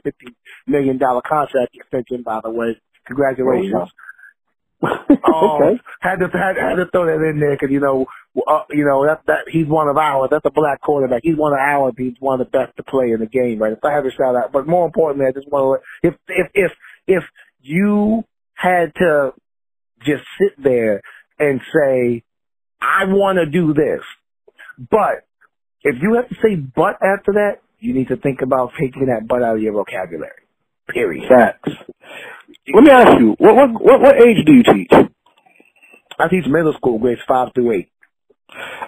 [0.66, 2.76] million contract extension, by the way.
[2.76, 3.90] Oh, Congratulations.
[4.82, 5.80] Um, okay.
[6.00, 8.06] had to had, had to throw that in there because you know
[8.48, 10.28] uh, you know that that he's one of ours.
[10.30, 11.22] That's a black quarterback.
[11.24, 11.94] He's one of ours.
[11.98, 13.72] He's one of the best to play in the game, right?
[13.72, 16.48] If I had to shout out, but more importantly, I just want to if if
[16.54, 16.72] if
[17.06, 17.24] if
[17.60, 19.32] you had to
[20.06, 21.02] just sit there
[21.38, 22.24] and say,
[22.80, 24.02] I want to do this,
[24.90, 25.24] but
[25.82, 29.26] If you have to say but after that, you need to think about taking that
[29.28, 30.44] but out of your vocabulary.
[30.88, 31.28] Period.
[31.28, 31.72] Facts.
[32.74, 34.92] Let me ask you, what what what, what age do you teach?
[36.18, 37.88] I teach middle school grades five through eight.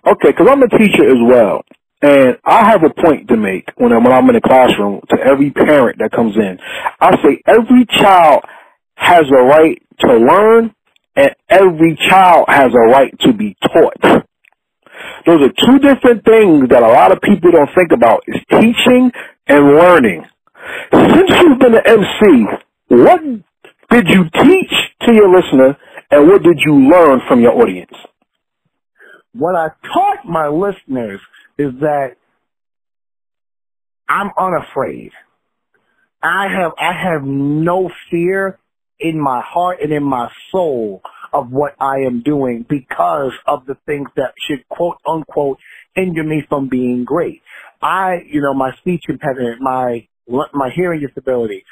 [0.06, 1.62] Okay, because I'm a teacher as well,
[2.00, 5.20] and I have a point to make when I'm, when I'm in the classroom to
[5.20, 6.58] every parent that comes in.
[7.00, 8.44] I say every child
[8.94, 10.74] has a right to learn,
[11.16, 14.24] and every child has a right to be taught.
[15.26, 19.12] Those are two different things that a lot of people don't think about: is teaching
[19.46, 20.24] and learning.
[20.92, 22.46] Since you've been an MC,
[22.88, 23.20] what
[23.90, 24.72] did you teach
[25.02, 25.76] to your listener,
[26.10, 27.92] and what did you learn from your audience?
[29.32, 31.20] What I taught my listeners
[31.58, 32.16] is that
[34.08, 35.12] I'm unafraid.
[36.22, 38.58] I have I have no fear
[38.98, 43.76] in my heart and in my soul of what I am doing because of the
[43.86, 45.58] things that should quote unquote
[45.94, 47.42] hinder me from being great.
[47.80, 50.08] I, you know, my speech impediment, my
[50.52, 51.64] my hearing disability.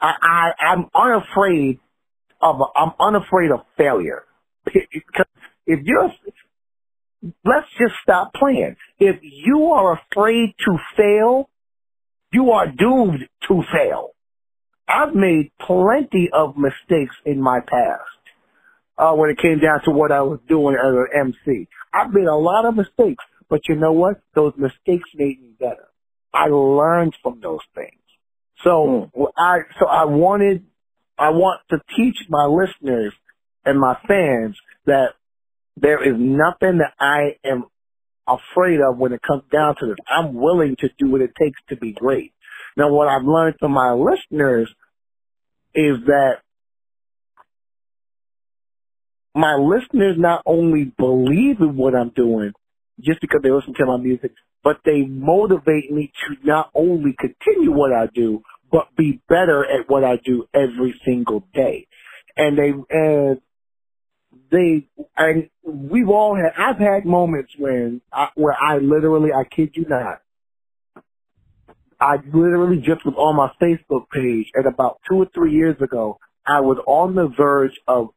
[0.00, 1.80] I, I I'm unafraid
[2.40, 4.24] of I'm unafraid of failure.
[4.72, 5.26] Because
[5.66, 6.10] if you're
[7.44, 8.76] let's just stop playing.
[8.98, 11.48] If you are afraid to fail,
[12.32, 14.10] you are doomed to fail.
[14.86, 18.02] I've made plenty of mistakes in my past.
[18.96, 21.06] Uh, when it came down to what I was doing as an
[21.48, 21.66] MC.
[21.92, 24.20] I've made a lot of mistakes, but you know what?
[24.36, 25.88] Those mistakes made me better.
[26.32, 28.03] I learned from those things.
[28.64, 29.26] So mm.
[29.36, 30.64] I, so I wanted,
[31.18, 33.12] I want to teach my listeners
[33.64, 35.10] and my fans that
[35.76, 37.64] there is nothing that I am
[38.26, 39.96] afraid of when it comes down to this.
[40.08, 42.32] I'm willing to do what it takes to be great.
[42.76, 44.68] Now, what I've learned from my listeners
[45.74, 46.38] is that
[49.34, 52.52] my listeners not only believe in what I'm doing
[53.00, 57.72] just because they listen to my music, but they motivate me to not only continue
[57.72, 58.42] what I do,
[58.74, 61.86] but be better at what I do every single day.
[62.36, 63.40] And they, and
[64.50, 69.74] they, and we've all had, I've had moments when, I, where I literally, I kid
[69.74, 70.22] you not,
[72.00, 76.18] I literally just was on my Facebook page and about two or three years ago,
[76.44, 78.08] I was on the verge of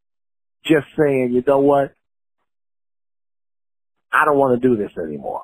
[0.65, 1.93] just saying, you know what?
[4.11, 5.43] I don't want to do this anymore.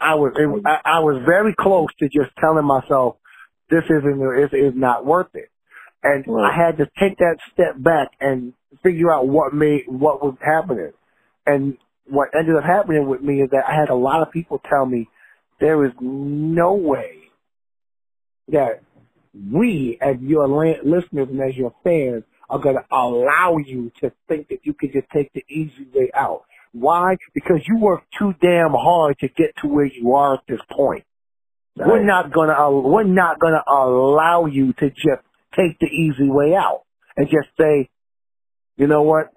[0.00, 3.18] I was, it, I, I was very close to just telling myself,
[3.70, 5.50] this isn't, this is not worth it.
[6.02, 6.50] And right.
[6.50, 10.92] I had to take that step back and figure out what made, what was happening.
[11.46, 14.60] And what ended up happening with me is that I had a lot of people
[14.68, 15.08] tell me
[15.60, 17.16] there is no way
[18.48, 18.82] that
[19.52, 24.48] we as your listeners and as your fans are going to allow you to think
[24.48, 26.42] that you can just take the easy way out.
[26.72, 27.16] Why?
[27.34, 31.04] Because you work too damn hard to get to where you are at this point.
[31.76, 31.88] Right.
[31.88, 35.22] We're not gonna, uh, we're not gonna allow you to just
[35.56, 36.82] take the easy way out
[37.16, 37.88] and just say,
[38.76, 39.32] you know what?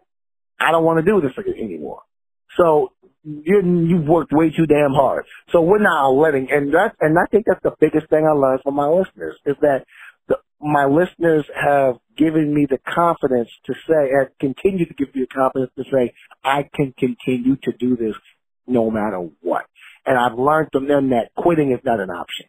[0.59, 2.01] I don't want to do this anymore.
[2.57, 2.91] So
[3.23, 5.25] you you've worked way too damn hard.
[5.49, 8.61] So we're not letting, and that, and I think that's the biggest thing I learned
[8.63, 9.85] from my listeners is that
[10.27, 15.21] the, my listeners have given me the confidence to say, and continue to give me
[15.21, 18.15] the confidence to say, I can continue to do this
[18.67, 19.65] no matter what.
[20.05, 22.47] And I've learned from them that quitting is not an option.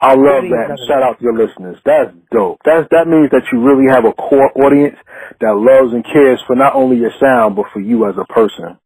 [0.00, 0.78] I love that.
[0.88, 1.76] Shout out to your listeners.
[1.84, 2.60] That's dope.
[2.64, 4.96] That's, that means that you really have a core audience
[5.40, 8.80] that loves and cares for not only your sound, but for you as a person.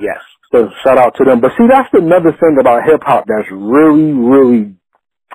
[0.00, 0.22] Yes.
[0.52, 1.40] So shout out to them.
[1.40, 4.74] But see, that's another thing about hip hop that's really, really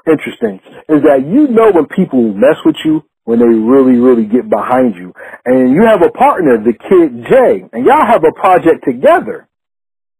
[0.08, 4.49] interesting is that you know when people mess with you when they really, really get
[4.49, 5.12] behind you.
[5.45, 9.49] And you have a partner, the kid Jay, and y'all have a project together.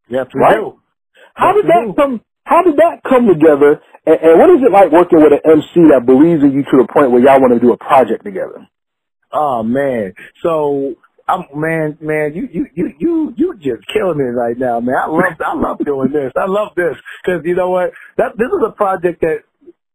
[0.10, 0.56] Yes, we right?
[0.56, 0.82] do.
[1.36, 2.22] How did that come?
[2.46, 3.82] How did that come together?
[4.06, 6.78] And, and what is it like working with an MC that believes in you to
[6.80, 8.68] the point where y'all want to do a project together?
[9.32, 10.96] Oh man, so
[11.28, 14.96] I'm man, man, you you you you you just killing me right now, man.
[14.96, 16.32] I love I love doing this.
[16.38, 17.92] I love this because you know what?
[18.18, 19.40] That this is a project that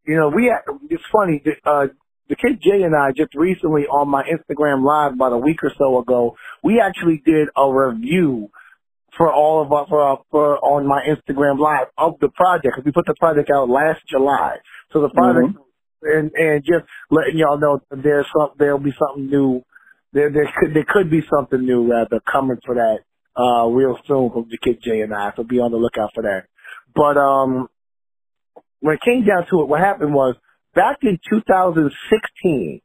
[0.07, 0.53] you know we.
[0.90, 1.42] It's funny.
[1.64, 1.87] Uh,
[2.28, 5.72] the kid Jay and I just recently on my Instagram live about a week or
[5.78, 8.51] so ago, we actually did a review
[9.20, 12.72] for all of us for, for on my Instagram live of the project.
[12.72, 14.56] Because we put the project out last July,
[14.94, 16.18] so the project mm-hmm.
[16.18, 19.60] and and just letting y'all know there's some there'll be something new.
[20.14, 23.00] There there could there could be something new rather coming for that
[23.38, 25.32] uh real soon from the kid Jay and I.
[25.36, 26.44] So be on the lookout for that.
[26.94, 27.68] But um,
[28.80, 30.34] when it came down to it, what happened was
[30.74, 32.80] back in 2016,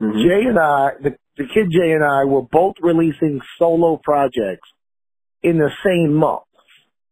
[0.00, 0.18] mm-hmm.
[0.18, 4.70] Jay and I, the, the kid Jay and I were both releasing solo projects
[5.42, 6.42] in the same month.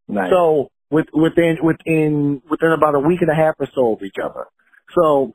[0.08, 0.30] Nice.
[0.30, 4.16] So with, within within within about a week and a half or so of each
[4.22, 4.46] other.
[4.94, 5.34] So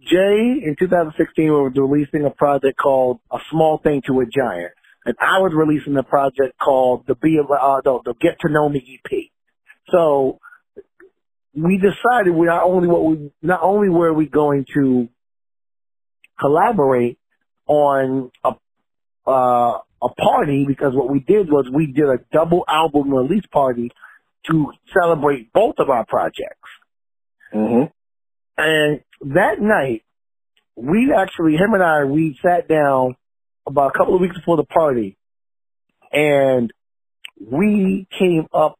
[0.00, 4.72] Jay in 2016 was releasing a project called A Small Thing to a Giant,
[5.04, 8.68] and I was releasing a project called the Be uh, no, the Get to Know
[8.68, 9.30] Me EP.
[9.90, 10.38] So
[11.54, 15.08] we decided we not only what we not only were we going to
[16.40, 17.18] collaborate
[17.66, 18.52] on a
[19.30, 23.90] uh, a party because what we did was we did a double album release party
[24.50, 26.68] to celebrate both of our projects.
[27.54, 27.84] Mm-hmm.
[28.58, 29.00] And
[29.34, 30.02] that night,
[30.76, 33.16] we actually, him and I, we sat down
[33.66, 35.16] about a couple of weeks before the party
[36.12, 36.72] and
[37.40, 38.78] we came up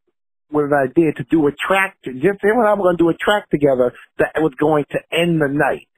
[0.51, 3.05] with an idea to do a track, to, just him and I were going to
[3.05, 5.89] do a track together that was going to end the night.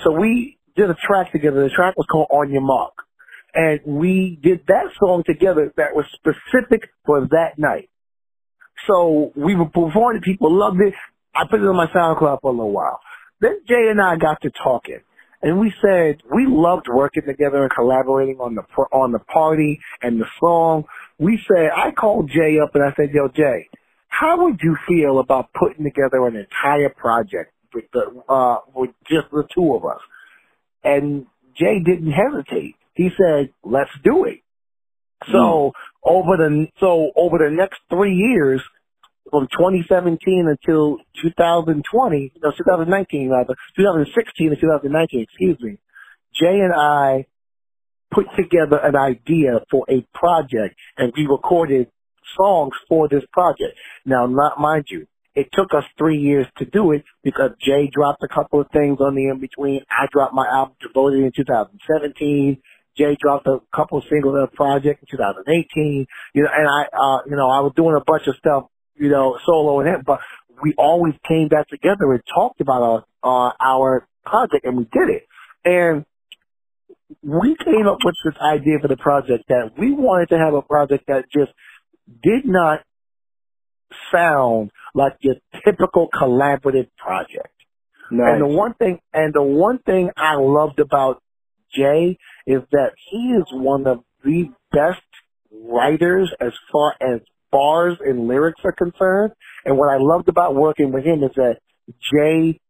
[0.00, 1.62] So we did a track together.
[1.62, 2.92] The track was called On Your Mark.
[3.56, 7.88] And we did that song together that was specific for that night.
[8.86, 10.92] So we were performing, people loved it.
[11.34, 13.00] I put it on my SoundCloud for a little while.
[13.40, 15.00] Then Jay and I got to talking,
[15.42, 20.20] and we said we loved working together and collaborating on the on the party and
[20.20, 20.84] the song.
[21.18, 23.68] We said I called Jay up and I said, "Yo, Jay,
[24.08, 29.30] how would you feel about putting together an entire project with the uh with just
[29.30, 30.00] the two of us?"
[30.82, 32.76] And Jay didn't hesitate.
[32.96, 34.40] He said, "Let's do it."
[35.30, 36.08] So hmm.
[36.08, 38.62] over the so over the next three years,
[39.30, 45.78] from 2017 until 2020, no 2019 rather, 2016 to 2019, excuse me,
[46.34, 47.26] Jay and I
[48.10, 51.88] put together an idea for a project, and we recorded
[52.36, 53.76] songs for this project.
[54.04, 58.22] Now, not mind you, it took us three years to do it because Jay dropped
[58.22, 59.82] a couple of things on the in between.
[59.90, 62.62] I dropped my album Devoted in 2017.
[62.96, 66.06] Jay dropped a couple of singles of the project in 2018.
[66.34, 68.64] You know, and I, uh, you know, I was doing a bunch of stuff,
[68.96, 70.20] you know, solo and it, but
[70.62, 75.10] we always came back together and talked about our, uh, our project and we did
[75.10, 75.26] it.
[75.64, 76.04] And
[77.22, 80.62] we came up with this idea for the project that we wanted to have a
[80.62, 81.52] project that just
[82.22, 82.80] did not
[84.12, 87.52] sound like your typical collaborative project.
[88.10, 88.34] Nice.
[88.34, 91.22] And the one thing, and the one thing I loved about
[91.72, 95.02] Jay is that he is one of the best
[95.50, 97.20] writers as far as
[97.50, 99.32] bars and lyrics are concerned.
[99.64, 101.58] And what I loved about working with him is that
[102.12, 102.60] Jay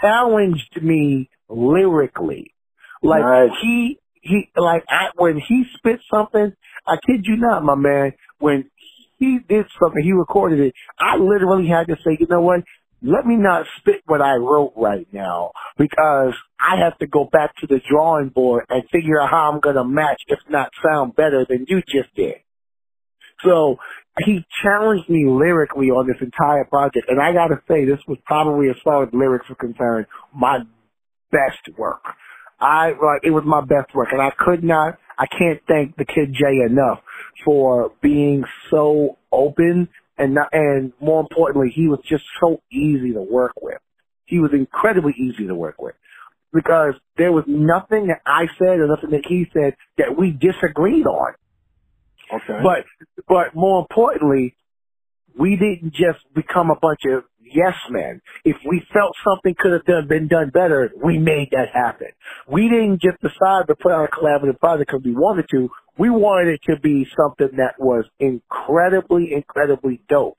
[0.00, 2.54] challenged me lyrically.
[3.02, 3.50] Like Nice.
[3.60, 6.52] he, he, like I, when he spit something,
[6.86, 8.70] I kid you not, my man, when
[9.18, 12.60] he did something, he recorded it, I literally had to say, you know what?
[13.02, 17.56] Let me not spit what I wrote right now because I have to go back
[17.56, 21.16] to the drawing board and figure out how I'm going to match, if not sound
[21.16, 22.36] better than you just did.
[23.44, 23.78] So
[24.24, 27.06] he challenged me lyrically on this entire project.
[27.08, 30.58] And I got to say, this was probably, as far as lyrics are concerned, my
[31.32, 32.04] best work.
[32.60, 34.08] I, like, it was my best work.
[34.12, 37.00] And I could not, I can't thank the kid Jay enough
[37.44, 39.88] for being so open
[40.22, 43.78] and not, and more importantly, he was just so easy to work with.
[44.24, 45.96] He was incredibly easy to work with
[46.52, 51.06] because there was nothing that I said or nothing that he said that we disagreed
[51.06, 51.34] on.
[52.32, 52.60] Okay.
[52.62, 52.84] But
[53.28, 54.54] but more importantly,
[55.36, 58.20] we didn't just become a bunch of yes men.
[58.44, 62.08] If we felt something could have done, been done better, we made that happen.
[62.48, 65.68] We didn't just decide to put out a collaborative project because we wanted to.
[65.98, 70.38] We wanted it to be something that was incredibly, incredibly dope.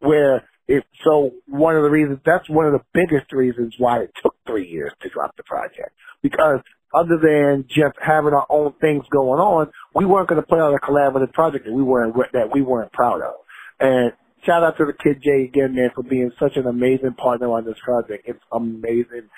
[0.00, 4.12] Where if so, one of the reasons that's one of the biggest reasons why it
[4.22, 5.90] took three years to drop the project
[6.22, 6.60] because
[6.94, 10.74] other than just having our own things going on, we weren't going to put out
[10.74, 13.34] a collaborative project that we weren't that we weren't proud of.
[13.78, 14.12] And
[14.44, 17.64] shout out to the kid Jay again, man, for being such an amazing partner on
[17.64, 18.24] this project.
[18.26, 19.28] It's amazing.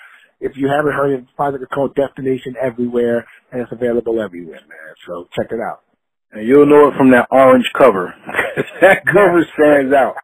[0.43, 4.59] If you haven't heard it, the project is called Destination Everywhere, and it's available everywhere,
[4.67, 4.93] man.
[5.07, 5.79] So check it out.
[6.33, 8.13] and you'll know it from that orange cover.
[8.81, 10.15] that cover stands out.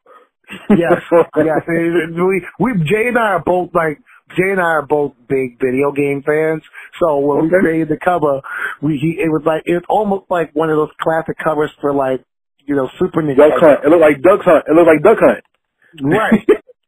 [0.69, 1.01] Yes,
[1.37, 1.61] yes.
[1.67, 3.99] We, we, Jay and I are both like,
[4.35, 6.63] Jay and I are both big video game fans.
[6.99, 8.41] So when we created the cover,
[8.81, 12.23] we, he, it was like, it's almost like one of those classic covers for like,
[12.65, 13.59] you know, Super Duck Nintendo.
[13.61, 13.79] hunt.
[13.85, 14.65] It looked like duck hunt.
[14.67, 15.43] It looked like duck hunt.
[16.01, 16.45] Right.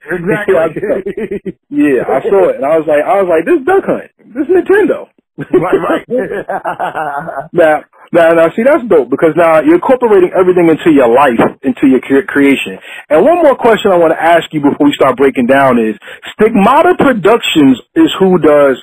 [0.09, 1.53] Exactly.
[1.69, 4.11] Yeah, I saw it, and I was like, I was like, this duck hunt.
[4.35, 5.07] This is Nintendo.
[5.37, 7.47] right, right.
[7.53, 7.83] Now,
[8.13, 12.01] now, now, see, that's dope because now you're incorporating everything into your life, into your
[12.01, 12.77] cre- creation.
[13.09, 15.95] And one more question I want to ask you before we start breaking down is,
[16.33, 18.77] Stigmata Productions is who does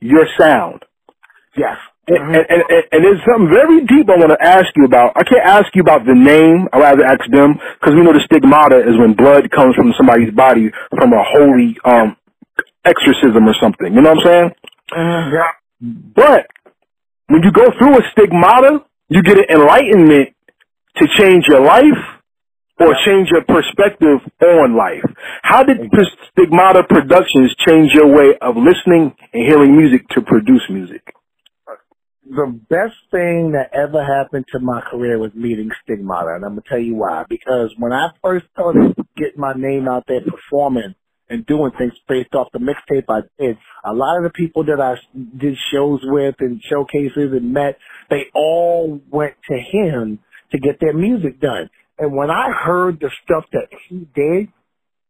[0.00, 0.82] your sound.
[1.56, 1.76] yes.
[2.08, 5.12] And, and, and, and there's something very deep I want to ask you about.
[5.16, 6.66] I can't ask you about the name.
[6.72, 10.32] I'd rather ask them because we know the stigmata is when blood comes from somebody's
[10.34, 12.16] body from a holy um
[12.84, 13.94] exorcism or something.
[13.94, 14.50] You know what I'm saying?
[15.32, 15.52] Yeah.
[15.80, 16.46] But
[17.28, 20.34] when you go through a stigmata, you get an enlightenment
[20.96, 22.00] to change your life
[22.80, 25.04] or change your perspective on life.
[25.42, 25.78] How did
[26.32, 31.02] Stigmata Productions change your way of listening and hearing music to produce music?
[32.30, 36.62] The best thing that ever happened to my career was meeting Stigmata, and I'm gonna
[36.68, 37.24] tell you why.
[37.28, 40.94] Because when I first started getting my name out there performing
[41.28, 44.80] and doing things based off the mixtape I did, a lot of the people that
[44.80, 44.94] I
[45.38, 47.78] did shows with and showcases and met,
[48.10, 50.20] they all went to him
[50.52, 51.68] to get their music done.
[51.98, 54.48] And when I heard the stuff that he did,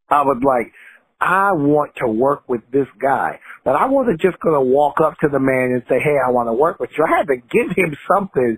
[0.08, 0.72] I was like,
[1.20, 3.40] I want to work with this guy.
[3.64, 6.30] But I wasn't just going to walk up to the man and say, hey, I
[6.30, 7.04] want to work with you.
[7.04, 8.56] I had to give him something,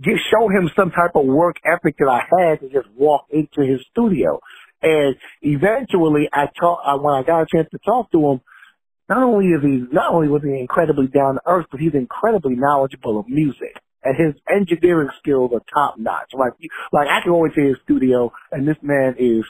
[0.00, 3.62] give, show him some type of work ethic that I had to just walk into
[3.62, 4.38] his studio.
[4.80, 8.40] And eventually I talk, I, when I got a chance to talk to him,
[9.08, 12.54] not only is he, not only was he incredibly down to earth, but he's incredibly
[12.54, 13.76] knowledgeable of music.
[14.04, 16.30] And his engineering skills are top notch.
[16.32, 16.52] Like,
[16.92, 19.44] like I can go into his studio and this man is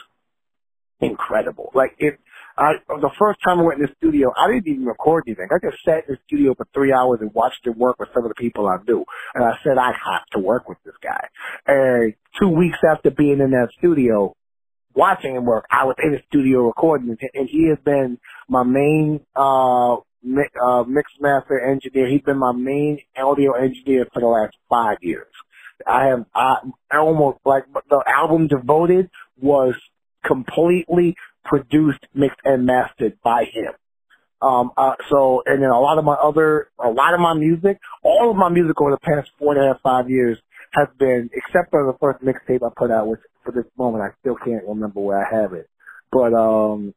[0.99, 1.71] incredible.
[1.75, 2.19] Like it,
[2.57, 5.47] I, the first time I went in the studio, I didn't even record anything.
[5.51, 8.23] I just sat in the studio for three hours and watched him work with some
[8.23, 9.03] of the people I knew.
[9.33, 11.27] And I said, I have to work with this guy.
[11.67, 14.35] And two weeks after being in that studio,
[14.93, 19.19] watching him work, I was in the studio recording and he has been my main,
[19.35, 22.07] uh, uh, mix master engineer.
[22.07, 25.27] He's been my main audio engineer for the last five years.
[25.85, 26.55] I have, I,
[26.89, 29.75] I almost like the album Devoted was
[30.25, 31.15] completely
[31.45, 33.71] produced, mixed, and mastered by him.
[34.41, 37.79] Um, uh, so, and then a lot of my other, a lot of my music,
[38.03, 40.37] all of my music over the past four and a half, five years
[40.73, 44.09] has been, except for the first mixtape I put out, which for this moment I
[44.19, 45.69] still can't remember where I have it.
[46.11, 46.93] But, um,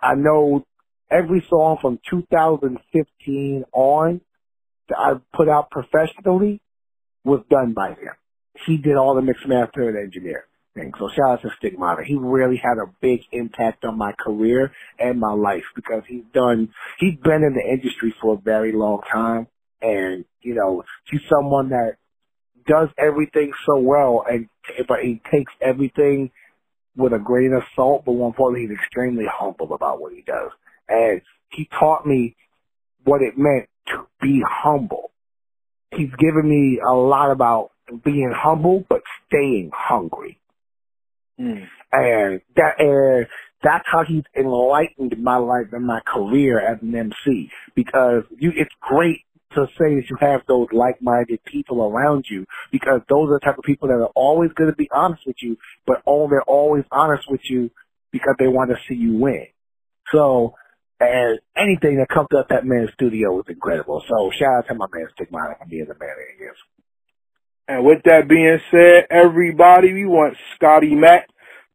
[0.00, 0.64] I know
[1.10, 4.20] every song from 2015 on
[4.88, 6.60] that I put out professionally
[7.24, 8.14] was done by him.
[8.66, 10.46] He did all the mix, master, and engineer
[10.76, 12.02] So shout out to Stigmata.
[12.04, 16.70] He really had a big impact on my career and my life because he's done,
[16.98, 19.46] he's been in the industry for a very long time.
[19.80, 21.96] And, you know, he's someone that
[22.66, 24.48] does everything so well and,
[24.88, 26.32] but he takes everything
[26.96, 30.50] with a grain of salt, but more importantly, he's extremely humble about what he does.
[30.88, 31.20] And
[31.50, 32.34] he taught me
[33.04, 35.12] what it meant to be humble.
[35.92, 37.70] He's given me a lot about
[38.04, 40.40] being humble, but staying hungry.
[41.40, 41.66] Mm.
[41.92, 43.26] And that, and
[43.62, 47.50] that's how he's enlightened my life and my career as an MC.
[47.74, 49.20] Because you, it's great
[49.54, 53.58] to say that you have those like-minded people around you because those are the type
[53.58, 55.56] of people that are always going to be honest with you,
[55.86, 57.70] but all they're always honest with you
[58.10, 59.46] because they want to see you win.
[60.12, 60.54] So,
[61.00, 64.02] and anything that comes up that man's studio is incredible.
[64.08, 66.56] So shout out to my man Stigmata for being the man that he is.
[67.66, 71.28] And with that being said, everybody, we want Scotty Mac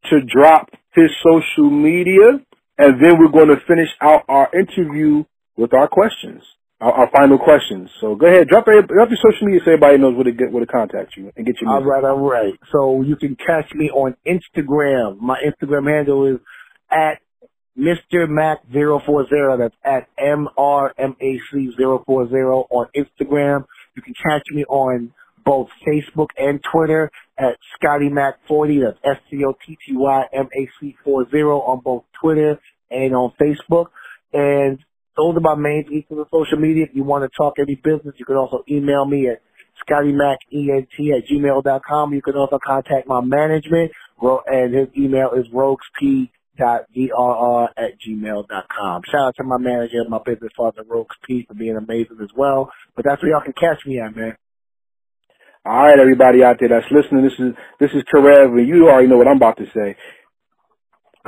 [0.10, 2.40] to drop his social media,
[2.78, 5.24] and then we're going to finish out our interview
[5.58, 6.44] with our questions,
[6.80, 7.90] our, our final questions.
[8.02, 10.52] So go ahead, drop, your- drop your social media so everybody knows where to get
[10.52, 12.54] where to contact you and get your All right, all right.
[12.72, 15.20] So you can catch me on Instagram.
[15.20, 16.40] My Instagram handle is
[16.92, 17.20] at
[17.78, 18.28] Mr.
[18.30, 19.30] Mac 040.
[19.58, 23.66] That's at M-R-M-A-C 040 on Instagram.
[23.96, 25.14] You can catch me on
[25.46, 28.82] both Facebook and Twitter at Scotty Mac 40.
[28.82, 32.60] That's S-C-O-T-T-Y-M-A-C 40 on both Twitter
[32.92, 33.88] and on Facebook.
[34.34, 34.80] And
[35.18, 36.86] those are my main pieces of social media.
[36.86, 39.42] If you want to talk any business, you can also email me at
[39.88, 42.14] scottymacent at gmail.com.
[42.14, 48.48] You can also contact my management, and his email is roguesp dot drr at gmail
[48.48, 49.02] dot com.
[49.10, 52.30] Shout out to my manager, and my business partner, Rogues P, for being amazing as
[52.36, 52.72] well.
[52.96, 54.36] But that's where y'all can catch me at, man.
[55.70, 59.08] All right, everybody out there that's listening, this is this is Karev, and you already
[59.08, 59.96] know what I'm about to say.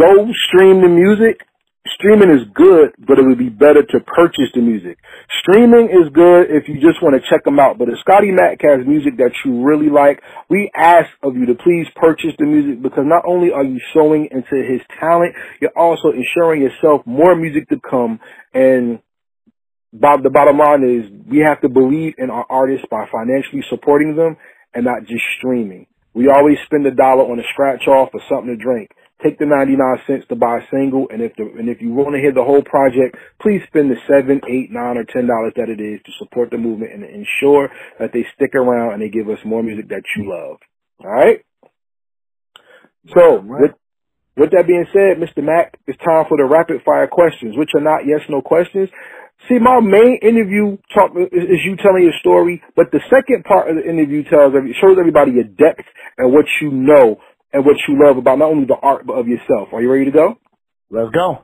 [0.02, 1.46] Go stream the music.
[1.94, 4.98] Streaming is good, but it would be better to purchase the music.
[5.42, 7.78] Streaming is good if you just want to check them out.
[7.78, 11.54] But if Scotty Mac has music that you really like, we ask of you to
[11.54, 16.10] please purchase the music because not only are you showing into his talent, you're also
[16.10, 18.20] ensuring yourself more music to come.
[18.56, 19.02] And
[19.94, 24.16] Bob, the bottom line is we have to believe in our artists by financially supporting
[24.16, 24.38] them
[24.74, 25.88] and not just streaming.
[26.14, 28.90] We always spend a dollar on a scratch off or something to drink.
[29.24, 29.78] take the 99
[30.08, 31.08] cents to buy a single.
[31.12, 33.98] And if the, and if you want to hear the whole project, please spend the
[34.10, 37.70] seven, eight, nine, or ten dollars that it is to support the movement and ensure
[38.00, 40.58] that they stick around and they give us more music that you love.
[41.04, 41.46] All right.
[43.16, 43.72] So with
[44.38, 45.44] with that being said, Mr.
[45.44, 48.90] Mac, it's time for the rapid fire questions, which are not yes no questions.
[49.50, 53.76] See, my main interview talk is, you telling your story, but the second part of
[53.76, 55.84] the interview tells shows everybody your depth
[56.18, 57.18] and what you know
[57.52, 59.70] and what you love about not only the art but of yourself.
[59.74, 60.36] Are you ready to go?
[60.90, 61.40] Let's go.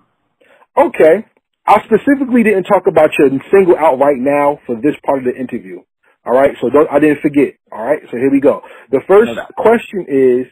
[0.78, 1.26] Okay.
[1.66, 5.36] I specifically didn't talk about your single out right now for this part of the
[5.36, 5.82] interview.
[6.26, 7.56] All right, so don't, I didn't forget.
[7.72, 8.62] All right, so here we go.
[8.92, 10.48] The first question is,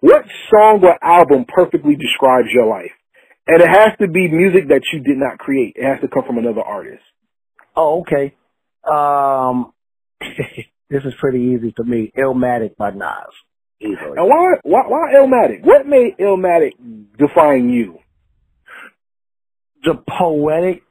[0.00, 2.92] what song or album perfectly describes your life?
[3.46, 5.74] And it has to be music that you did not create.
[5.76, 7.02] It has to come from another artist.
[7.76, 8.34] Oh, okay.
[8.90, 9.72] Um,
[10.90, 12.10] this is pretty easy for me.
[12.16, 13.34] Illmatic by Nas.
[13.80, 14.16] Easily.
[14.16, 15.62] And why, why, why Illmatic?
[15.62, 16.72] What made Illmatic
[17.18, 17.98] define you?
[19.84, 20.82] The poetic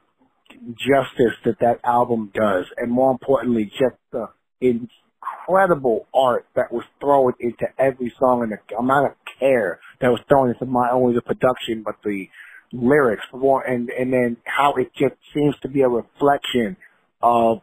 [0.68, 4.28] justice that that album does, and more importantly, just the
[4.60, 10.20] incredible art that was thrown into every song and the amount of care that was
[10.28, 12.28] thrown into not only the production but the
[12.74, 16.76] lyrics, and and then how it just seems to be a reflection
[17.22, 17.60] of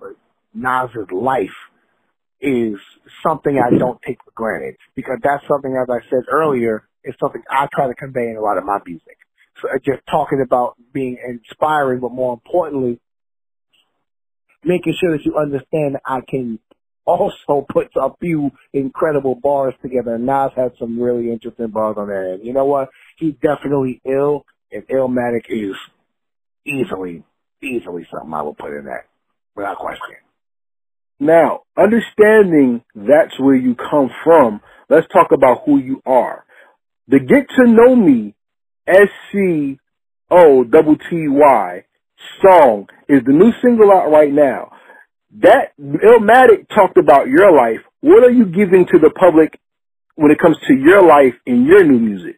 [0.53, 1.49] Nas's life
[2.41, 2.75] is
[3.21, 7.41] something I don't take for granted because that's something, as I said earlier, is something
[7.49, 9.17] I try to convey in a lot of my music.
[9.61, 12.99] So uh, just talking about being inspiring, but more importantly,
[14.63, 16.59] making sure that you understand that I can
[17.05, 20.15] also put a few incredible bars together.
[20.15, 22.33] And Nas had some really interesting bars on there.
[22.33, 22.89] And you know what?
[23.17, 25.75] He's definitely ill, and Illmatic is
[26.65, 27.23] easily,
[27.61, 29.07] easily something I would put in that
[29.55, 30.15] without question.
[31.19, 36.45] Now, understanding that's where you come from, let's talk about who you are.
[37.07, 38.33] The Get to Know Me
[38.87, 41.85] S-C-O double T-Y
[42.41, 44.71] song is the new single out right now.
[45.41, 47.79] That Illmatic talked about your life.
[48.01, 49.59] What are you giving to the public
[50.15, 52.37] when it comes to your life and your new music?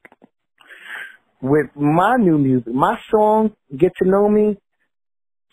[1.44, 4.56] With my new music, my song, Get to Know Me,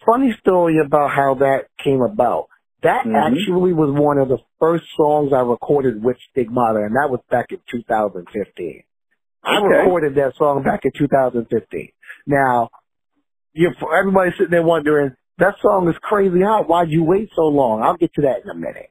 [0.07, 2.47] funny story about how that came about.
[2.82, 3.16] That Mhm.
[3.16, 7.51] actually was one of the first songs I recorded with Stigmata, and that was back
[7.51, 8.84] in 2015.
[9.43, 11.91] I recorded that song back in 2015.
[12.24, 12.68] Now,
[13.53, 16.68] you for everybody sitting there wondering, that song is crazy hot.
[16.68, 17.82] Why'd you wait so long?
[17.82, 18.91] I'll get to that in a minute.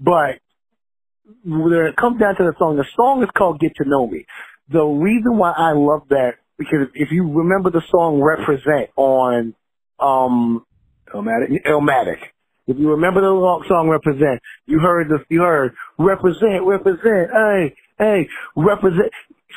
[0.00, 0.40] But
[1.44, 4.26] when it comes down to the song, the song is called Get to Know Me.
[4.70, 9.54] The reason why I love that, because if you remember the song Represent on,
[9.98, 10.64] um,
[11.12, 11.64] Illmatic?
[11.66, 12.18] Illmatic.
[12.66, 18.28] If you remember the song Represent, you heard the, you heard represent, represent, hey, hey,
[18.54, 19.10] represent.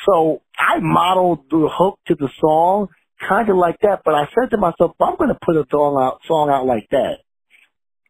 [0.04, 2.88] So I modeled the hook to the song
[3.28, 5.96] kind of like that, but I said to myself, I'm going to put a song
[6.02, 7.18] out, song out like that,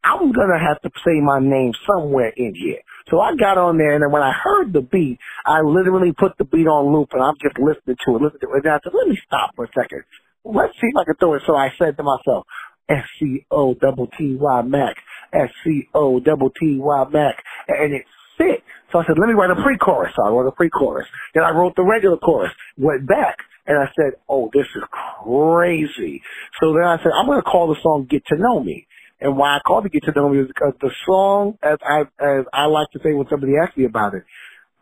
[0.03, 2.81] I'm going to have to say my name somewhere in here.
[3.11, 6.39] So I got on there and then when I heard the beat, I literally put
[6.39, 8.65] the beat on loop and I'm just listening to it, listening to it.
[8.65, 10.05] And I said, let me stop for a second.
[10.45, 11.43] Let's see if I can throw it.
[11.47, 12.47] So I said to myself,
[12.89, 14.97] S-C-O double T-Y Mac,
[15.33, 18.05] S-C-O double T-Y Mac, and it
[18.39, 18.63] fit.
[18.93, 20.13] So I said, let me write a pre-chorus.
[20.17, 21.07] So I wrote a pre-chorus.
[21.35, 24.83] Then I wrote the regular chorus, went back, and I said, oh, this is
[25.25, 26.23] crazy.
[26.61, 28.87] So then I said, I'm going to call the song Get to Know Me.
[29.25, 32.03] And why I called it Get to Know Me is because the song, as I,
[32.23, 34.23] as I like to say when somebody asks me about it,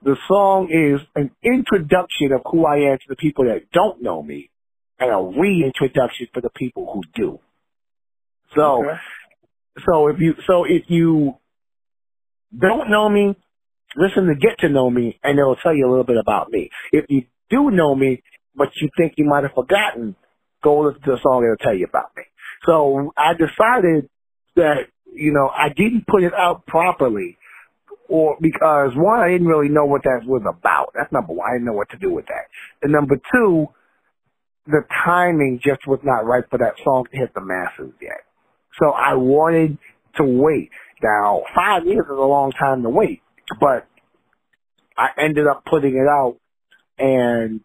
[0.02, 4.20] the song is an introduction of who I am to the people that don't know
[4.20, 4.50] me
[4.98, 7.38] and a reintroduction for the people who do.
[8.56, 8.98] So, Okay.
[9.86, 11.36] so if you, so if you
[12.58, 13.36] don't know me,
[13.94, 16.68] listen to Get to Know Me and it'll tell you a little bit about me.
[16.90, 18.24] If you do know me,
[18.56, 20.16] but you think you might have forgotten,
[20.64, 22.24] go listen to the song and it'll tell you about me.
[22.66, 24.08] So I decided
[24.56, 27.38] that, you know, I didn't put it out properly
[28.08, 30.92] or because one, I didn't really know what that was about.
[30.94, 31.48] That's number one.
[31.48, 32.46] I didn't know what to do with that.
[32.82, 33.68] And number two,
[34.66, 38.22] the timing just was not right for that song to hit the masses yet.
[38.80, 39.78] So I wanted
[40.16, 40.70] to wait.
[41.02, 43.22] Now, five years is a long time to wait,
[43.60, 43.88] but
[44.96, 46.36] I ended up putting it out
[46.98, 47.60] and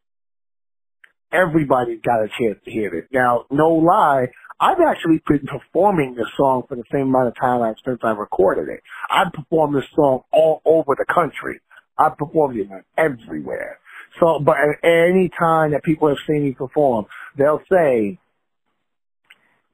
[1.31, 3.07] everybody got a chance to hear it.
[3.11, 4.27] Now, no lie,
[4.59, 8.11] I've actually been performing this song for the same amount of time I've, since I
[8.11, 8.81] recorded it.
[9.09, 11.59] I've performed this song all over the country.
[11.97, 13.79] I've performed it everywhere.
[14.19, 17.05] So, but at any time that people have seen me perform,
[17.37, 18.17] they'll say,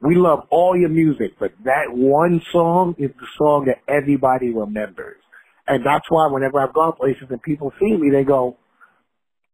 [0.01, 5.15] we love all your music, but that one song is the song that everybody remembers.
[5.65, 8.57] And that's why whenever I've gone places and people see me, they go,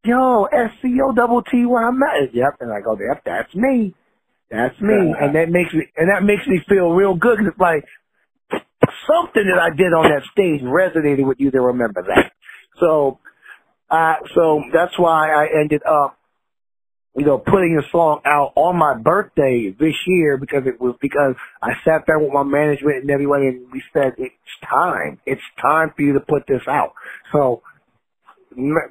[0.03, 2.57] yo, S-C-O double T-Y, I'm at Yep.
[2.61, 3.93] And I go, yep, that's me.
[4.49, 5.13] That's me.
[5.19, 7.37] and that makes me, and that makes me feel real good.
[7.37, 7.85] Cause it's like,
[9.07, 12.31] something that I did on that stage resonated with you to remember that.
[12.79, 13.19] So,
[13.89, 16.17] uh, so that's why I ended up,
[17.15, 21.35] you know, putting a song out on my birthday this year because it was because
[21.61, 24.33] I sat there with my management and everybody and we said, it's
[24.63, 25.19] time.
[25.25, 26.93] It's time for you to put this out.
[27.33, 27.61] So,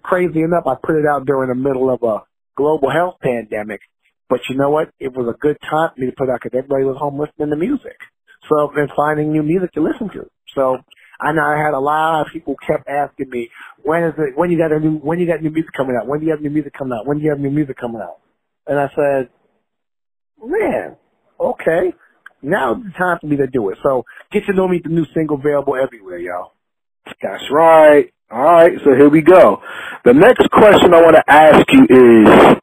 [0.03, 2.25] crazy enough, I put it out during the middle of a
[2.57, 3.81] global health pandemic.
[4.29, 4.91] But you know what?
[5.01, 7.51] It was a good time for me to put out because everybody was home listening
[7.51, 7.97] to music.
[8.49, 10.29] So, and finding new music to listen to.
[10.55, 10.79] So,
[11.21, 13.51] I know I had a lot of people kept asking me,
[13.83, 16.07] when is it, when you got a new, when you got new music coming out?
[16.07, 17.07] When do you have new music coming out?
[17.07, 18.19] When do you have new music coming out?
[18.67, 19.29] And I said,
[20.43, 20.97] man,
[21.41, 21.93] okay.
[22.41, 23.79] Now it's time for me to do it.
[23.83, 26.53] So, get to know me, the new single available everywhere, y'all.
[27.21, 28.13] That's right.
[28.31, 29.63] All right, so here we go.
[30.05, 32.57] The next question I want to ask you is,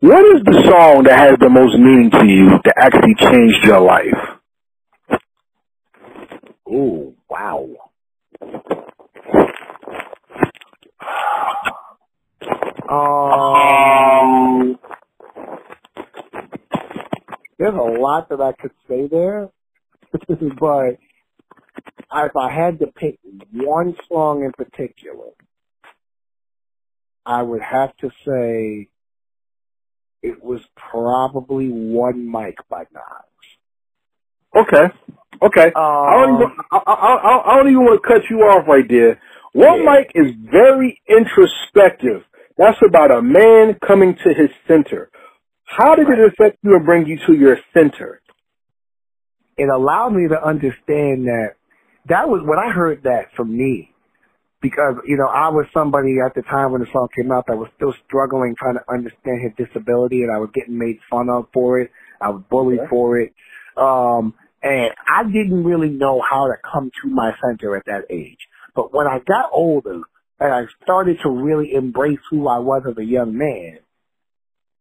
[0.00, 3.80] what is the song that has the most meaning to you that actually changed your
[3.80, 4.38] life?
[6.66, 7.68] Oh, wow.
[12.90, 14.78] Um,
[17.58, 19.50] there's a lot that I could say there,
[20.12, 20.96] but
[22.12, 23.18] if I had to pick
[23.52, 25.30] one song in particular,
[27.24, 28.88] I would have to say
[30.22, 33.30] it was probably One Mic by Nas.
[34.56, 34.94] Okay.
[35.42, 35.66] Okay.
[35.66, 38.86] Um, I, don't even, I, I, I, don't even want to cut you off right
[38.88, 39.20] there.
[39.52, 39.96] One yeah.
[39.96, 42.24] Mic is very introspective.
[42.58, 45.10] That's about a man coming to his center.
[45.64, 46.18] How did right.
[46.18, 48.20] it affect you and bring you to your center?
[49.56, 51.54] It allowed me to understand that
[52.06, 53.89] that was when I heard that from me.
[54.60, 57.56] Because, you know, I was somebody at the time when the song came out that
[57.56, 61.46] was still struggling trying to understand his disability and I was getting made fun of
[61.52, 61.90] for it.
[62.20, 63.32] I was bullied for it.
[63.76, 68.48] Um, and I didn't really know how to come to my center at that age.
[68.74, 70.02] But when I got older
[70.38, 73.78] and I started to really embrace who I was as a young man,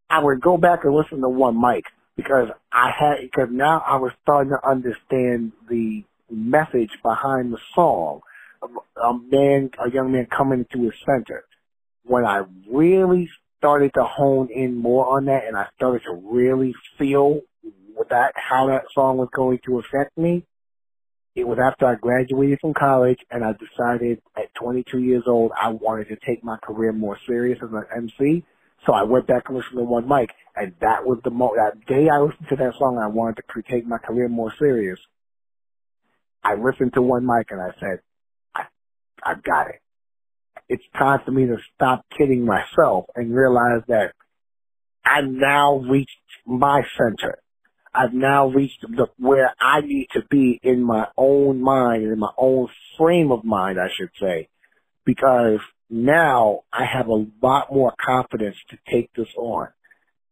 [0.10, 3.98] I would go back and listen to one mic because I had, because now I
[3.98, 8.22] was starting to understand the message behind the song.
[8.62, 11.46] A man, a young man coming to his center.
[12.04, 16.74] When I really started to hone in more on that and I started to really
[16.98, 17.42] feel
[18.10, 20.46] that, how that song was going to affect me,
[21.36, 25.70] it was after I graduated from college and I decided at 22 years old I
[25.70, 28.44] wanted to take my career more serious as an MC.
[28.86, 31.54] So I went back and listened to One Mic, and that was the mo.
[31.56, 35.00] That day I listened to that song, I wanted to take my career more serious.
[36.44, 38.00] I listened to one mic and I said,
[39.24, 39.82] I got it.
[40.68, 44.14] It's time for me to stop kidding myself and realize that
[45.04, 46.12] I've now reached
[46.46, 47.40] my center.
[47.94, 52.32] I've now reached the, where I need to be in my own mind, in my
[52.38, 52.68] own
[52.98, 54.48] frame of mind, I should say,
[55.06, 55.60] because
[55.90, 59.70] now I have a lot more confidence to take this on.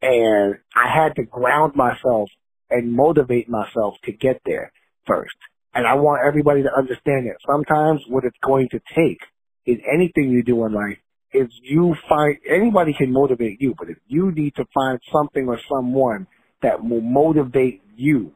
[0.02, 2.30] And I had to ground myself
[2.70, 4.72] and motivate myself to get there
[5.08, 5.36] first.
[5.78, 9.20] And I want everybody to understand that sometimes what it's going to take
[9.68, 10.98] in anything you do in life
[11.32, 15.60] is you find, anybody can motivate you, but if you need to find something or
[15.70, 16.26] someone
[16.64, 18.32] that will motivate you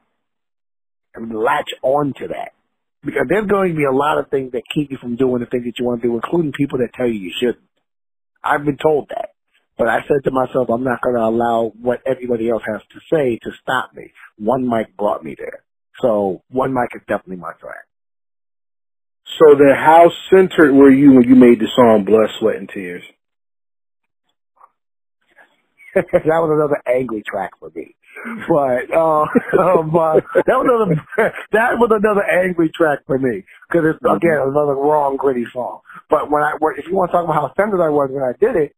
[1.16, 2.52] and latch on to that.
[3.04, 5.48] Because there's going to be a lot of things that keep you from doing the
[5.48, 7.66] things that you want to do, including people that tell you you shouldn't.
[8.44, 9.30] I've been told that.
[9.80, 13.00] But I said to myself, I'm not going to allow what everybody else has to
[13.12, 14.14] say to stop me.
[14.38, 15.64] One mic brought me there.
[16.02, 17.86] So one mic is definitely my track.
[19.40, 23.04] So then how centered were you when you made the song Blood, Sweat, and Tears?
[25.96, 27.96] that was another angry track for me.
[28.48, 33.44] But, uh, but um, uh, that was another, that was another angry track for me.
[33.72, 34.16] Cause it's, mm-hmm.
[34.16, 35.82] again, another wrong, gritty song.
[36.10, 38.34] But when I, if you want to talk about how centered I was when I
[38.40, 38.76] did it,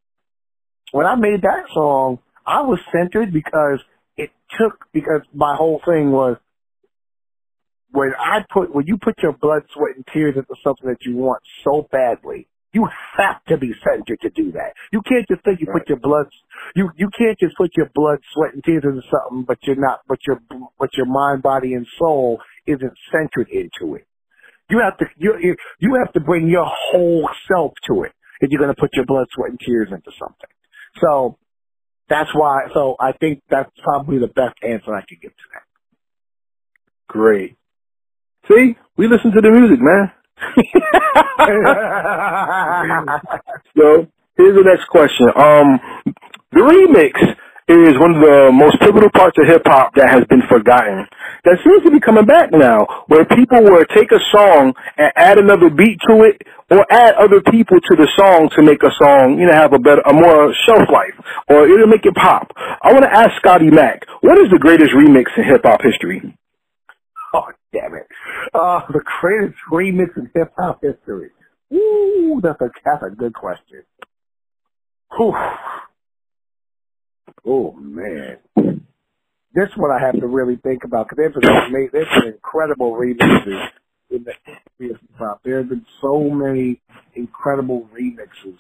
[0.92, 3.80] when I made that song, I was centered because
[4.18, 6.38] it took, because my whole thing was,
[7.94, 11.16] when I put when you put your blood, sweat, and tears into something that you
[11.16, 12.88] want so badly, you
[13.18, 14.74] have to be centered to do that.
[14.92, 15.80] You can't just think you right.
[15.80, 16.26] put your blood,
[16.76, 20.02] you you can't just put your blood, sweat, and tears into something, but you're not,
[20.08, 20.40] but your
[20.80, 24.08] but your mind, body, and soul isn't centered into it.
[24.72, 28.60] You have to you you have to bring your whole self to it if you're
[28.62, 30.50] going to put your blood, sweat, and tears into something.
[31.00, 31.38] So
[32.10, 32.70] that's why.
[32.74, 35.64] So I think that's probably the best answer I could give to that.
[37.08, 37.56] Great.
[38.48, 40.12] See, we listen to the music, man.
[43.78, 45.28] so here's the next question.
[45.36, 45.80] Um,
[46.52, 47.14] the remix
[47.70, 51.08] is one of the most pivotal parts of hip hop that has been forgotten.
[51.46, 55.38] That seems to be coming back now, where people will take a song and add
[55.40, 59.40] another beat to it, or add other people to the song to make a song,
[59.40, 61.16] you know, have a better, a more shelf life,
[61.48, 62.52] or it'll make it pop.
[62.58, 66.22] I want to ask Scotty Mac, what is the greatest remix in hip hop history?
[67.34, 68.08] Oh, damn it.
[68.54, 71.30] Uh, the greatest remix in hip hop history.
[71.74, 73.84] Ooh, that's a, that's a good question.
[75.16, 75.36] Whew.
[77.46, 78.38] Oh man,
[79.54, 83.70] this one I have to really think about because there's been there's been incredible remixes
[84.10, 85.42] in the history of hip hop.
[85.44, 86.82] There have been so many
[87.16, 88.58] incredible remixes.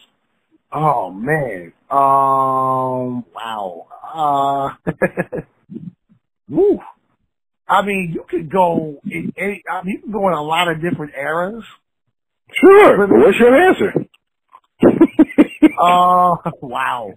[0.71, 3.87] Oh man, um, wow.
[4.13, 4.91] Uh.
[7.67, 8.99] I mean, you could go.
[9.05, 11.63] In, in, I mean, you can go in a lot of different eras.
[12.53, 13.07] Sure.
[13.07, 13.93] But what's your answer?
[15.81, 17.13] uh, wow.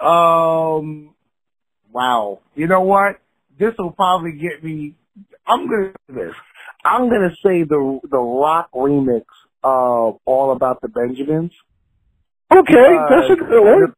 [0.00, 1.14] Um,
[1.90, 2.40] wow.
[2.54, 3.16] You know what?
[3.58, 4.94] This will probably get me.
[5.46, 6.34] I'm gonna do this.
[6.84, 9.24] I'm gonna say the the rock remix
[9.62, 11.52] of "All About the Benjamins."
[12.52, 13.94] Okay, that's a good one.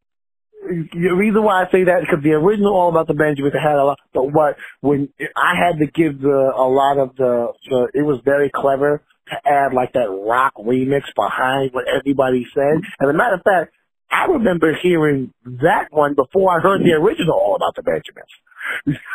[0.65, 3.77] The reason why I say that is because the original All About the Benjamins had
[3.77, 7.89] a lot, but what when I had to give the a lot of the, the
[7.93, 12.81] it was very clever to add like that rock remix behind what everybody said.
[13.01, 13.75] As a matter of fact,
[14.11, 18.33] I remember hearing that one before I heard the original All About the Benjamins.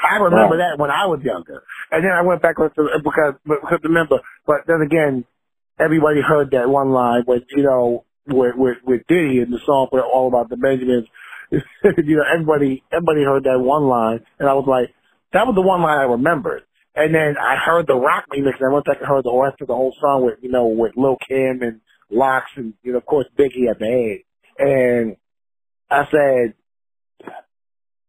[0.06, 2.70] I remember that when I was younger, and then I went back to
[3.04, 5.26] because because remember, but then again,
[5.80, 9.88] everybody heard that one line with you know with with, with Diddy in the song
[9.90, 11.08] for All About the Benjamins.
[11.52, 14.94] you know, everybody everybody heard that one line, and I was like,
[15.34, 16.64] that was the one line I remembered.
[16.96, 19.62] And then I heard the rock remix, and I went back and heard the rest
[19.62, 22.98] of the whole song with you know with Lil Kim and Lox, and you know
[23.00, 24.20] of course Biggie at the end.
[24.60, 25.18] And
[25.90, 26.54] I said,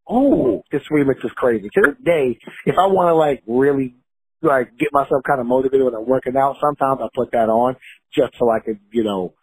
[0.08, 1.68] oh, this remix is crazy.
[1.72, 3.94] To this day, if I want to like really
[4.42, 7.76] like get myself kind of motivated when I'm working out, sometimes I put that on
[8.12, 9.34] just so I can, you know,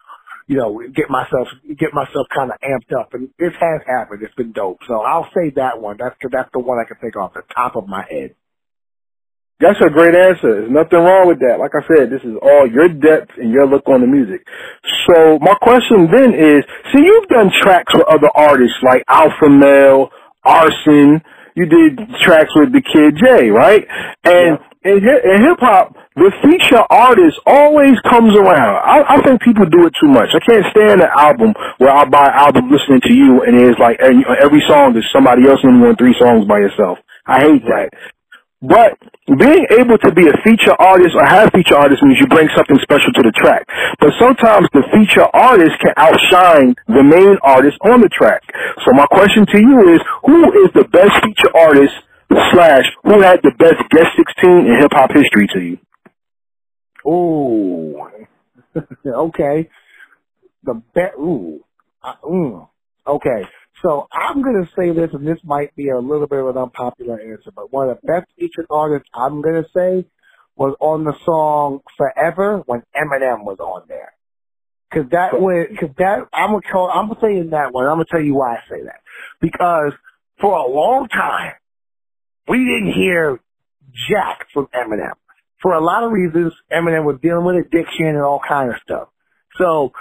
[0.48, 3.14] you know, get myself get myself kind of amped up.
[3.14, 4.24] And this has happened.
[4.24, 4.80] It's been dope.
[4.88, 5.98] So I'll say that one.
[6.00, 8.36] That's that's the one I can think off the top of my head.
[9.60, 10.62] That's a great answer.
[10.62, 11.58] There's nothing wrong with that.
[11.60, 14.46] Like I said, this is all your depth and your look on the music.
[15.10, 20.12] So my question then is, see, you've done tracks with other artists like Alpha Male,
[20.44, 21.22] Arson.
[21.56, 23.88] You did tracks with the Kid J, right?
[24.24, 24.77] And yeah.
[24.88, 28.76] In, in hip hop, the feature artist always comes around.
[28.82, 30.30] I, I think people do it too much.
[30.34, 33.80] I can't stand an album where I buy an album listening to you and it's
[33.80, 36.98] like every, every song is somebody else and you want three songs by yourself.
[37.28, 37.90] I hate that.
[38.62, 42.50] But being able to be a feature artist or have feature artists means you bring
[42.56, 43.68] something special to the track.
[44.00, 48.42] But sometimes the feature artist can outshine the main artist on the track.
[48.82, 51.94] So my question to you is, who is the best feature artist
[52.30, 55.78] slash who had the best guest 16 in hip hop history to you?
[57.10, 58.10] Ooh.
[59.06, 59.70] okay.
[60.64, 61.64] The best, ooh.
[62.24, 62.68] Mm.
[63.06, 63.44] Okay.
[63.84, 66.58] So I'm going to say this, and this might be a little bit of an
[66.58, 70.06] unpopular answer, but one of the best featured artists I'm going to say
[70.56, 74.14] was on the song Forever when Eminem was on there.
[74.92, 77.96] Cause that was, cause that, I'm gonna call, I'm gonna say in that one, I'm
[77.96, 79.02] gonna tell you why I say that.
[79.42, 79.92] Because
[80.40, 81.52] for a long time,
[82.48, 83.40] we didn't hear
[84.10, 85.14] jack from Eminem.
[85.62, 89.10] For a lot of reasons, Eminem was dealing with addiction and all kind of stuff.
[89.58, 89.92] So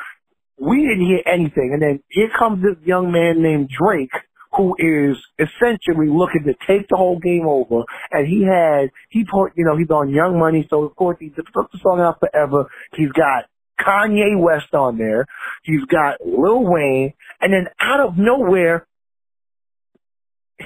[0.59, 1.71] we didn't hear anything.
[1.73, 4.11] And then here comes this young man named Drake
[4.57, 7.85] who is essentially looking to take the whole game over.
[8.11, 11.29] And he had, he put, you know, he's on Young Money, so of course he
[11.29, 12.67] took the song out forever.
[12.95, 13.45] He's got
[13.79, 15.27] Kanye West on there.
[15.63, 17.13] He's got Lil Wayne.
[17.41, 18.87] And then out of nowhere,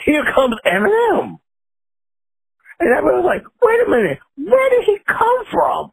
[0.05, 1.41] here comes Eminem.
[2.81, 5.93] And everyone's like, wait a minute, where did he come from?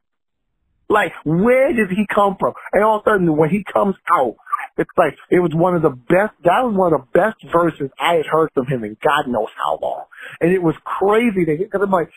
[0.90, 2.54] Like, where did he come from?
[2.72, 4.38] And all of a sudden, when he comes out,
[4.78, 7.92] it's like, it was one of the best, that was one of the best verses
[8.00, 10.06] I had heard from him in God knows how long.
[10.40, 12.10] And it was crazy to hear, because I'm like,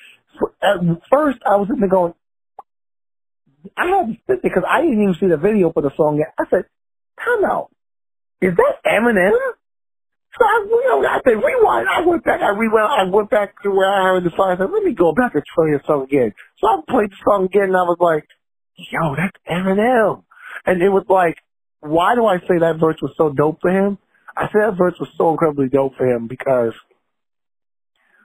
[0.63, 0.79] at
[1.11, 2.15] first I was sitting there going,
[3.77, 6.33] I had to sit because I didn't even see the video for the song yet.
[6.39, 6.65] I said,
[7.23, 7.71] come out.
[8.41, 9.33] Is that Eminem?
[10.39, 11.89] So I, you know, I said, rewind.
[11.89, 14.53] I went back, I rewound, I went back to where I heard the song.
[14.53, 16.33] I said, let me go back and try the song again.
[16.59, 18.25] So I played the song again and I was like,
[18.77, 20.23] yo, that's Eminem.
[20.67, 21.37] And it was like,
[21.81, 23.99] why do I say that verse was so dope for him?
[24.37, 26.75] I said that verse was so incredibly dope for him because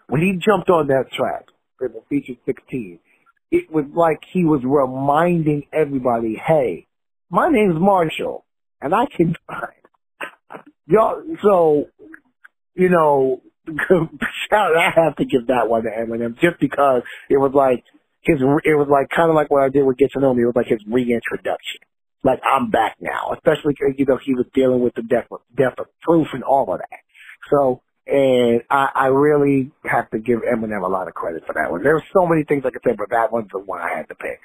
[0.07, 1.45] when he jumped on that track,
[1.81, 2.99] it was featured 16,
[3.51, 6.87] it was like he was reminding everybody, hey,
[7.29, 8.45] my name's Marshall,
[8.81, 9.35] and I can,
[10.87, 11.85] y'all, so,
[12.75, 13.41] you know,
[14.51, 17.83] I have to give that one to Eminem just because it was like
[18.21, 20.43] his, it was like kind of like what I did with Get to Know Me.
[20.43, 21.81] It was like his reintroduction.
[22.23, 25.85] Like I'm back now, especially you know he was dealing with the death, death of
[26.01, 26.99] Proof and all of that.
[27.51, 31.69] So, and I, I really have to give Eminem a lot of credit for that
[31.69, 31.83] one.
[31.83, 34.15] There's so many things I could say, but that one's the one I had to
[34.15, 34.39] pick.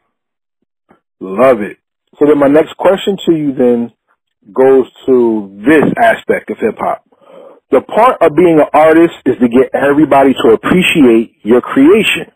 [1.20, 1.78] Love it.
[2.18, 3.92] So then my next question to you then
[4.52, 7.04] goes to this aspect of hip hop.
[7.70, 12.32] The part of being an artist is to get everybody to appreciate your creation.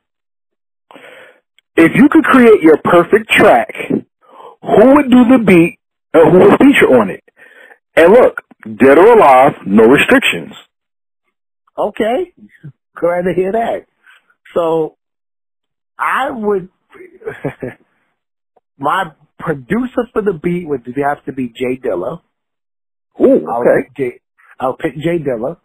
[1.76, 5.78] If you could create your perfect track, who would do the beat
[6.12, 7.24] and who would feature on it?
[7.96, 8.42] And look,
[8.76, 10.52] dead or alive, no restrictions.
[11.76, 12.32] Okay.
[12.96, 13.86] Glad to hear that.
[14.54, 14.96] So
[15.98, 16.68] I would
[18.78, 22.20] my producer for the beat would have to be Jay Dilla.
[23.20, 23.82] Ooh, I'll okay.
[23.82, 24.20] pick Jay,
[24.58, 25.56] I'll pick Jay Dilla.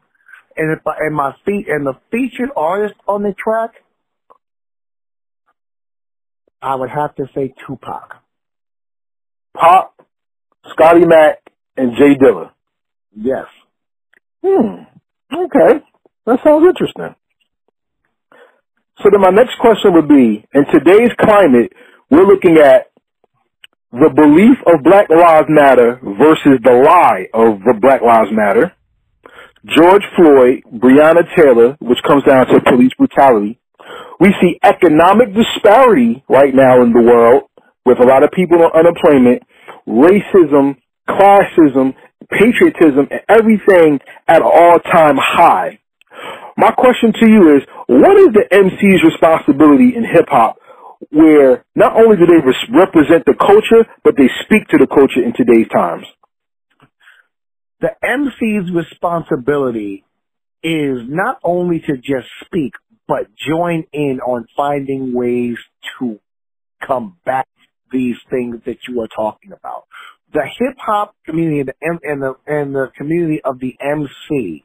[0.58, 3.72] And if I, and my feet and the featured artist on the track,
[6.62, 8.16] I would have to say Tupac.
[9.56, 9.96] Pop,
[10.72, 11.40] Scotty Mac,
[11.78, 12.52] and Jay Dilla.
[13.16, 13.46] Yes.
[14.44, 14.84] Hmm.
[15.34, 15.84] Okay.
[16.26, 17.16] That sounds interesting.
[19.02, 21.72] So then my next question would be, in today's climate,
[22.12, 22.89] we're looking at
[23.92, 28.74] the belief of Black Lives Matter versus the lie of the Black Lives Matter.
[29.66, 33.60] George Floyd, Breonna Taylor, which comes down to police brutality.
[34.20, 37.44] We see economic disparity right now in the world
[37.86, 39.44] with a lot of people on unemployment,
[39.88, 40.78] racism,
[41.10, 41.96] classism,
[42.30, 45.80] patriotism, and everything at all-time high.
[46.58, 50.59] My question to you is, what is the MC's responsibility in hip hop
[51.12, 55.24] where not only do they res- represent the culture, but they speak to the culture
[55.24, 56.06] in today's times?
[57.82, 60.04] The MC's responsibility
[60.62, 62.74] is not only to just speak,
[63.08, 65.58] but join in on finding ways
[65.98, 66.20] to
[66.84, 67.48] combat
[67.92, 69.86] these things that you are talking about.
[70.34, 74.64] The hip hop community and the, and the and the community of the MC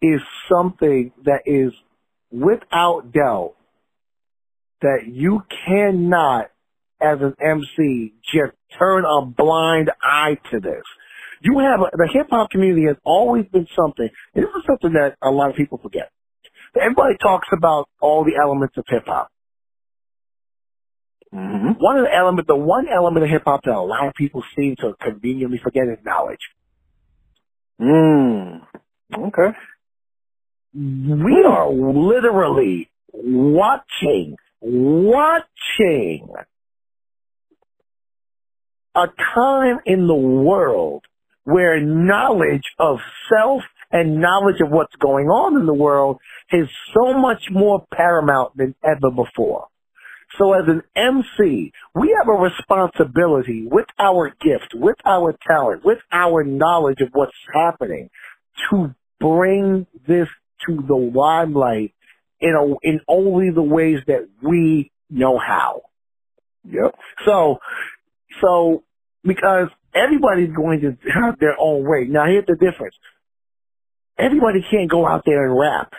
[0.00, 0.20] is
[0.50, 1.72] something that is
[2.30, 3.54] without doubt
[4.86, 6.50] that you cannot
[7.00, 10.82] as an MC just turn a blind eye to this.
[11.42, 14.08] You have a, the hip hop community has always been something.
[14.34, 16.10] And this is something that a lot of people forget.
[16.80, 19.30] Everybody talks about all the elements of hip hop.
[21.34, 21.82] Mm-hmm.
[21.82, 24.42] One of the elements, the one element of hip hop that a lot of people
[24.56, 26.40] seem to conveniently forget is knowledge.
[27.80, 28.62] Mm.
[29.14, 29.56] Okay.
[30.74, 36.28] We are literally watching, watching
[38.94, 41.04] a time in the world
[41.44, 42.98] where knowledge of
[43.30, 46.18] self and knowledge of what's going on in the world
[46.52, 49.68] is so much more paramount than ever before.
[50.38, 55.98] So as an MC, we have a responsibility with our gift, with our talent, with
[56.10, 58.10] our knowledge of what's happening
[58.70, 60.28] to bring this
[60.66, 61.94] to the limelight
[62.40, 65.82] in a, in only the ways that we know how.
[66.64, 66.94] Yep.
[67.24, 67.58] So,
[68.40, 68.82] so
[69.22, 72.06] because everybody's going to have their own way.
[72.08, 72.94] Now here's the difference.
[74.18, 75.92] Everybody can't go out there and rap.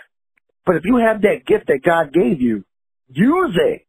[0.66, 2.66] But if you have that gift that God gave you,
[3.10, 3.84] use it.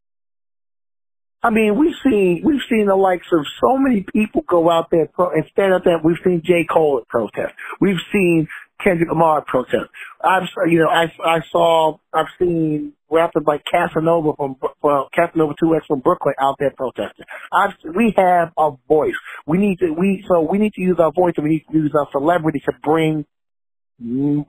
[1.43, 5.07] I mean, we've seen we've seen the likes of so many people go out there
[5.07, 6.01] pro- and stand up there.
[6.03, 6.67] We've seen J.
[6.69, 7.55] Cole at protest.
[7.81, 8.49] We've seen
[8.83, 9.91] Kendrick Lamar protest.
[10.23, 15.75] I've you know I I saw I've seen rappers like Casanova from from Casanova Two
[15.75, 17.27] X from Brooklyn out there protesting.
[17.53, 19.15] I've we have a voice.
[19.47, 21.77] We need to we so we need to use our voice and we need to
[21.77, 23.25] use our celebrity to bring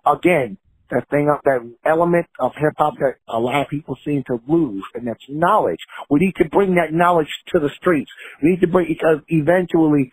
[0.06, 0.58] again
[0.92, 4.40] that thing up that element of hip hop that a lot of people seem to
[4.48, 5.80] lose, and that's knowledge.
[6.10, 8.12] We need to bring that knowledge to the streets.
[8.42, 10.12] We need to bring because eventually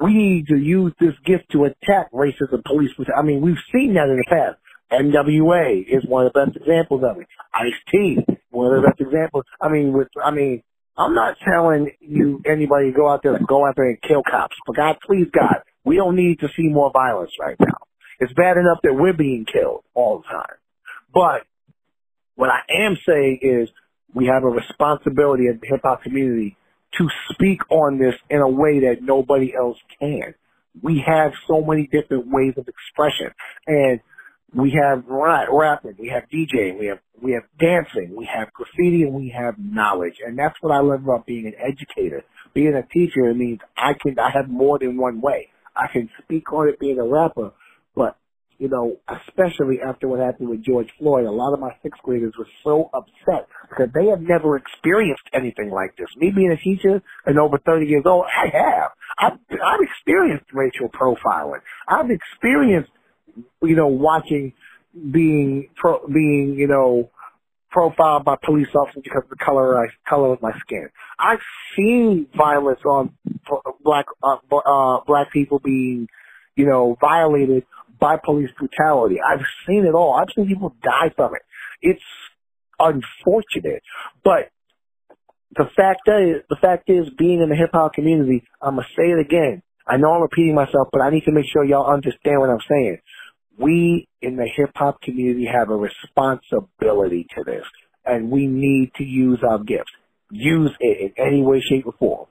[0.00, 2.90] we need to use this gift to attack racism, police.
[3.16, 4.58] I mean, we've seen that in the past.
[4.92, 7.26] NWA is one of the best examples of it.
[7.52, 8.18] Ice T,
[8.50, 9.44] one of the best examples.
[9.60, 10.62] I mean, with I mean,
[10.96, 14.22] I'm not telling you anybody to go out there and go out there and kill
[14.28, 14.56] cops.
[14.64, 17.76] For God, please God, we don't need to see more violence right now.
[18.20, 20.56] It's bad enough that we're being killed all the time.
[21.12, 21.42] But
[22.34, 23.68] what I am saying is
[24.14, 26.56] we have a responsibility as the hip hop community
[26.96, 30.34] to speak on this in a way that nobody else can.
[30.80, 33.34] We have so many different ways of expression.
[33.66, 34.00] And
[34.54, 39.02] we have rap, rapping, we have DJing, we have we have dancing, we have graffiti,
[39.02, 40.16] and we have knowledge.
[40.24, 42.24] And that's what I love about being an educator.
[42.54, 45.48] Being a teacher it means I can I have more than one way.
[45.76, 47.52] I can speak on it being a rapper,
[48.58, 52.34] you know, especially after what happened with George Floyd, a lot of my sixth graders
[52.36, 56.08] were so upset because they have never experienced anything like this.
[56.16, 58.90] Me being a teacher and over 30 years old, I have.
[59.16, 61.60] I've, I've experienced racial profiling.
[61.86, 62.90] I've experienced,
[63.62, 64.54] you know, watching
[65.10, 67.10] being, pro, being, you know,
[67.70, 70.88] profiled by police officers because of the color of, color of my skin.
[71.16, 71.42] I've
[71.76, 73.12] seen violence on
[73.84, 76.08] black, uh, uh, black people being,
[76.56, 77.64] you know, violated
[78.00, 79.16] by police brutality.
[79.20, 80.14] I've seen it all.
[80.14, 81.42] I've seen people die from it.
[81.82, 82.02] It's
[82.78, 83.82] unfortunate,
[84.24, 84.50] but
[85.56, 89.10] the fact is, the fact is, being in the hip hop community, I'm gonna say
[89.10, 89.62] it again.
[89.86, 92.60] I know I'm repeating myself, but I need to make sure y'all understand what I'm
[92.68, 92.98] saying.
[93.58, 97.64] We in the hip hop community have a responsibility to this,
[98.04, 99.90] and we need to use our gifts.
[100.30, 102.26] Use it in any way, shape, or form.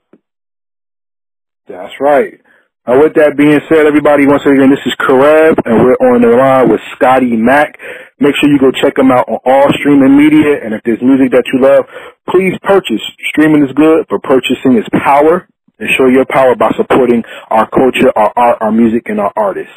[1.68, 2.40] That's right.
[2.88, 6.32] Now, with that being said, everybody, once again, this is Karev, and we're on the
[6.32, 7.76] line with Scotty Mac.
[8.16, 11.36] Make sure you go check him out on all streaming media, and if there's music
[11.36, 11.84] that you love,
[12.32, 13.04] please purchase.
[13.28, 15.44] Streaming is good, but purchasing is power
[15.78, 17.22] and show your power by supporting
[17.52, 19.76] our culture, our art, our music, and our artists.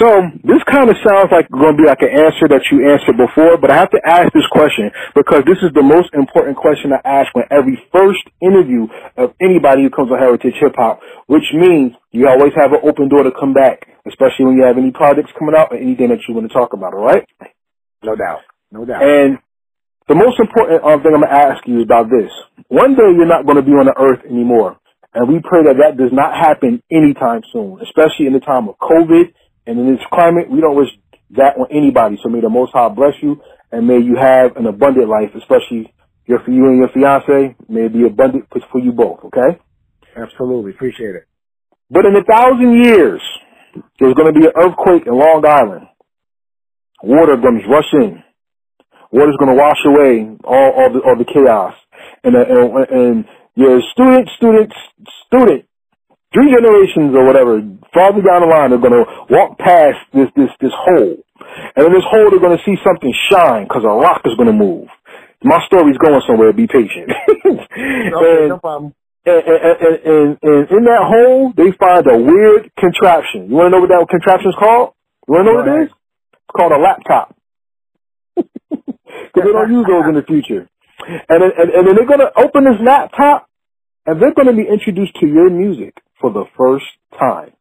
[0.00, 0.08] So
[0.40, 3.60] this kind of sounds like going to be like an answer that you answered before,
[3.60, 7.00] but I have to ask this question because this is the most important question I
[7.04, 8.88] ask when every first interview
[9.20, 13.12] of anybody who comes on Heritage Hip Hop, which means you always have an open
[13.12, 16.24] door to come back, especially when you have any projects coming out or anything that
[16.24, 17.28] you want to talk about, all right?
[18.02, 18.40] No doubt.
[18.72, 19.04] No doubt.
[19.04, 19.38] And
[20.08, 22.32] the most important um, thing I'm going to ask you is about this.
[22.72, 24.80] One day you're not going to be on the earth anymore.
[25.12, 28.80] And we pray that that does not happen anytime soon, especially in the time of
[28.80, 29.36] COVID
[29.66, 30.50] and in this climate.
[30.50, 30.90] We don't wish
[31.30, 32.18] that on anybody.
[32.22, 33.40] So may the Most High bless you
[33.70, 35.92] and may you have an abundant life, especially
[36.26, 37.56] your, for you and your fiance.
[37.68, 39.58] May it be abundant for you both, okay?
[40.16, 40.72] Absolutely.
[40.72, 41.26] Appreciate it.
[41.90, 43.20] But in a thousand years,
[43.98, 45.88] there's going to be an earthquake in Long Island.
[47.02, 48.22] Water going to rush in.
[49.10, 51.74] Water's going to wash away all, all the, all the chaos.
[52.24, 54.72] And, uh, and, and your student, student,
[55.26, 55.64] student,
[56.32, 57.60] three generations or whatever,
[57.92, 61.20] farther down the line, they're going to walk past this, this, this hole.
[61.76, 64.48] And in this hole, they're going to see something shine because a rock is going
[64.48, 64.88] to move.
[65.44, 66.52] My story's going somewhere.
[66.52, 67.10] Be patient.
[67.46, 68.94] okay, and, no problem.
[69.24, 73.50] And, and, and, and, in that hole, they find a weird contraption.
[73.50, 74.94] You want to know what that contraption is called?
[75.28, 75.90] You want to know what it is?
[75.90, 77.36] It's called a laptop.
[79.12, 80.68] Because they don't use those in the future.
[81.28, 83.48] And, and, and then they're going to open this laptop
[84.06, 86.86] and they're going to be introduced to your music for the first
[87.18, 87.52] time.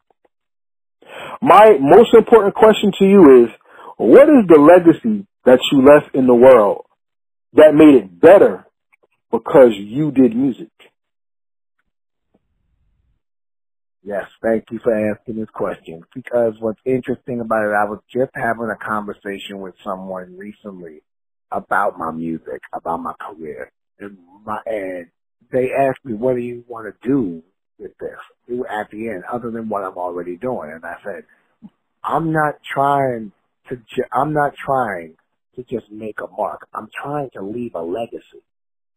[1.42, 3.50] My most important question to you is,
[3.98, 6.86] what is the legacy that you left in the world
[7.54, 8.66] that made it better
[9.32, 10.70] because you did music?
[14.04, 16.02] Yes, thank you for asking this question.
[16.16, 21.02] Because what's interesting about it, I was just having a conversation with someone recently
[21.52, 25.08] about my music, about my career, and my and
[25.52, 27.44] they asked me, "What do you want to do
[27.78, 28.18] with this?"
[28.50, 31.26] At the end, other than what I'm already doing, and I said,
[32.04, 33.34] "I'm not trying
[33.70, 33.78] to.
[33.78, 35.16] Ju- I'm not trying
[35.56, 36.68] to just make a mark.
[36.74, 38.44] I'm trying to leave a legacy.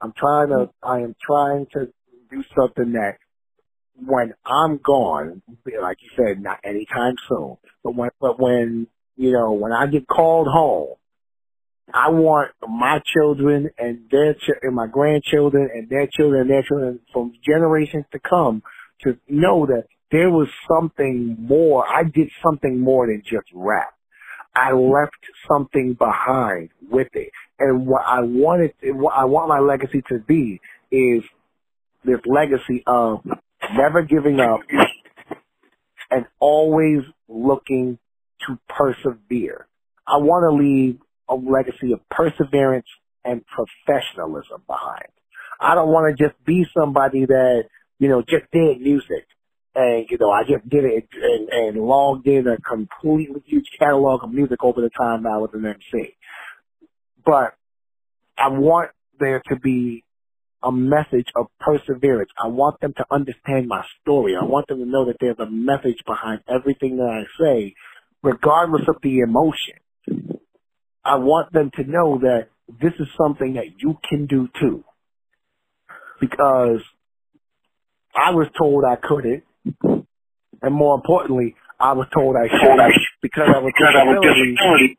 [0.02, 0.70] I'm trying to.
[0.82, 1.92] I am trying to
[2.30, 3.18] do something that."
[4.06, 5.42] When I'm gone,
[5.80, 10.06] like you said, not anytime soon, but when, but when, you know, when I get
[10.08, 10.90] called home,
[11.94, 16.62] I want my children and their ch- and my grandchildren and their children and their
[16.62, 18.62] children from generations to come
[19.02, 21.86] to know that there was something more.
[21.86, 23.94] I did something more than just rap.
[24.54, 25.16] I left
[25.48, 30.60] something behind with it, and what I wanted, what I want my legacy to be
[30.92, 31.24] is
[32.04, 33.20] this legacy of
[33.74, 34.60] never giving up
[36.10, 37.98] and always looking
[38.46, 39.66] to persevere.
[40.06, 40.98] I want to leave
[41.28, 42.86] a legacy of perseverance
[43.24, 45.08] and professionalism behind.
[45.60, 47.64] I don't want to just be somebody that,
[47.98, 49.26] you know, just did music.
[49.74, 54.22] And, you know, I just did it and, and logged in a completely huge catalog
[54.22, 56.14] of music over the time I was an MC.
[57.24, 57.54] But
[58.38, 60.04] I want there to be
[60.62, 62.30] a message of perseverance.
[62.42, 64.34] I want them to understand my story.
[64.40, 67.74] I want them to know that there's a message behind everything that I say,
[68.22, 69.74] regardless of the emotion.
[71.04, 72.48] I want them to know that
[72.80, 74.84] this is something that you can do too.
[76.20, 76.80] Because
[78.14, 79.44] I was told I couldn't,
[80.62, 82.78] and more importantly, I was told I should
[83.20, 84.96] because I was disability.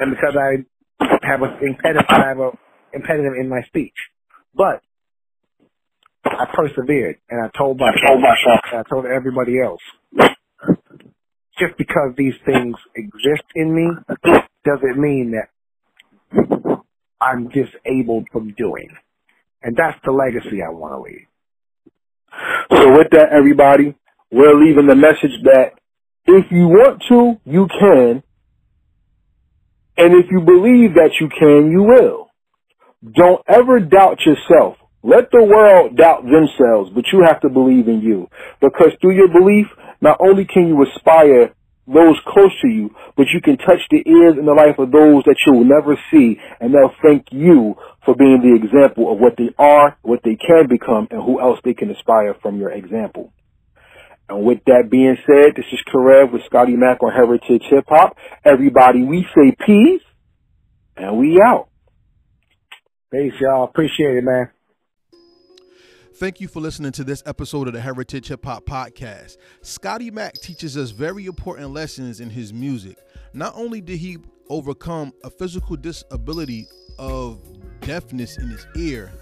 [0.00, 2.50] and because I have an impediment, I have a
[2.92, 3.94] impediment in my speech.
[4.54, 4.82] But
[6.24, 9.80] I persevered, and I told myself, I told, myself, I told everybody else,
[11.58, 13.88] just because these things exist in me
[14.64, 15.48] doesn't mean that
[17.20, 18.88] I'm disabled from doing.
[19.62, 21.27] And that's the legacy I want to leave.
[22.70, 23.94] So with that, everybody,
[24.30, 25.72] we're leaving the message that
[26.26, 28.22] if you want to, you can.
[29.96, 32.28] And if you believe that you can, you will.
[33.14, 34.76] Don't ever doubt yourself.
[35.02, 38.28] Let the world doubt themselves, but you have to believe in you.
[38.60, 39.66] Because through your belief,
[40.00, 41.54] not only can you aspire
[41.88, 45.24] those close to you, but you can touch the ears and the life of those
[45.24, 47.74] that you will never see, and they'll thank you
[48.04, 51.58] for being the example of what they are, what they can become, and who else
[51.64, 53.32] they can aspire from your example.
[54.28, 58.16] And with that being said, this is Karev with Scotty Mac on Heritage Hip Hop.
[58.44, 60.02] Everybody, we say peace,
[60.96, 61.68] and we out.
[63.10, 63.64] Peace, y'all.
[63.64, 64.50] Appreciate it, man.
[66.18, 69.36] Thank you for listening to this episode of the Heritage Hip Hop Podcast.
[69.62, 72.98] Scotty Mac teaches us very important lessons in his music.
[73.34, 74.18] Not only did he
[74.48, 76.66] overcome a physical disability
[76.98, 77.40] of
[77.82, 79.12] deafness in his ear,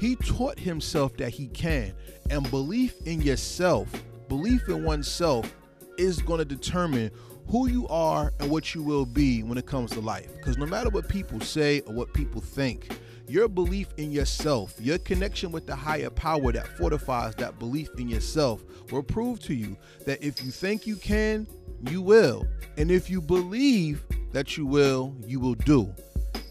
[0.00, 1.92] he taught himself that he can.
[2.30, 3.92] And belief in yourself,
[4.28, 5.54] belief in oneself,
[5.98, 7.10] is going to determine
[7.46, 10.34] who you are and what you will be when it comes to life.
[10.38, 12.88] Because no matter what people say or what people think,
[13.32, 18.06] your belief in yourself, your connection with the higher power that fortifies that belief in
[18.06, 21.46] yourself will prove to you that if you think you can,
[21.88, 22.46] you will.
[22.76, 25.94] And if you believe that you will, you will do.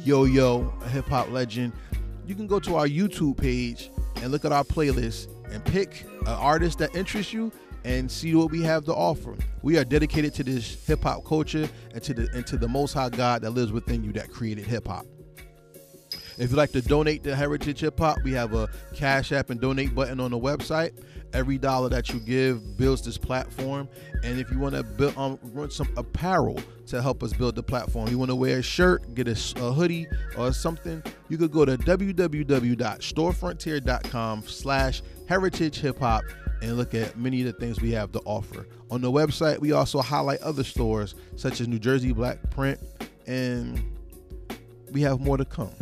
[0.04, 1.74] Yo Yo, a hip hop legend,
[2.26, 3.90] you can go to our YouTube page
[4.22, 7.52] and look at our playlist and pick an artist that interests you
[7.86, 9.36] and see what we have to offer.
[9.62, 12.92] We are dedicated to this hip hop culture and to the and to the most
[12.92, 15.06] high God that lives within you that created hip hop.
[16.38, 19.58] If you'd like to donate to Heritage Hip Hop, we have a Cash App and
[19.58, 20.92] donate button on the website.
[21.32, 23.88] Every dollar that you give builds this platform.
[24.22, 27.62] And if you want to build um, run some apparel to help us build the
[27.62, 30.06] platform, you want to wear a shirt, get a, a hoodie
[30.36, 36.22] or something, you could go to www.storefrontier.com slash heritage hip hop
[36.62, 38.66] and look at many of the things we have to offer.
[38.90, 42.80] On the website, we also highlight other stores such as New Jersey Black Print,
[43.26, 43.82] and
[44.92, 45.74] we have more to come.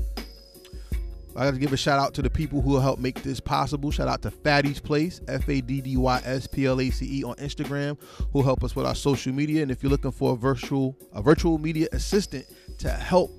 [1.36, 3.90] I got to give a shout out to the people who help make this possible.
[3.90, 7.18] Shout out to Faddy's Place, F A D D Y S P L A C
[7.18, 7.98] E on Instagram,
[8.32, 9.62] who help us with our social media.
[9.62, 12.46] And if you're looking for a virtual a virtual media assistant
[12.78, 13.32] to help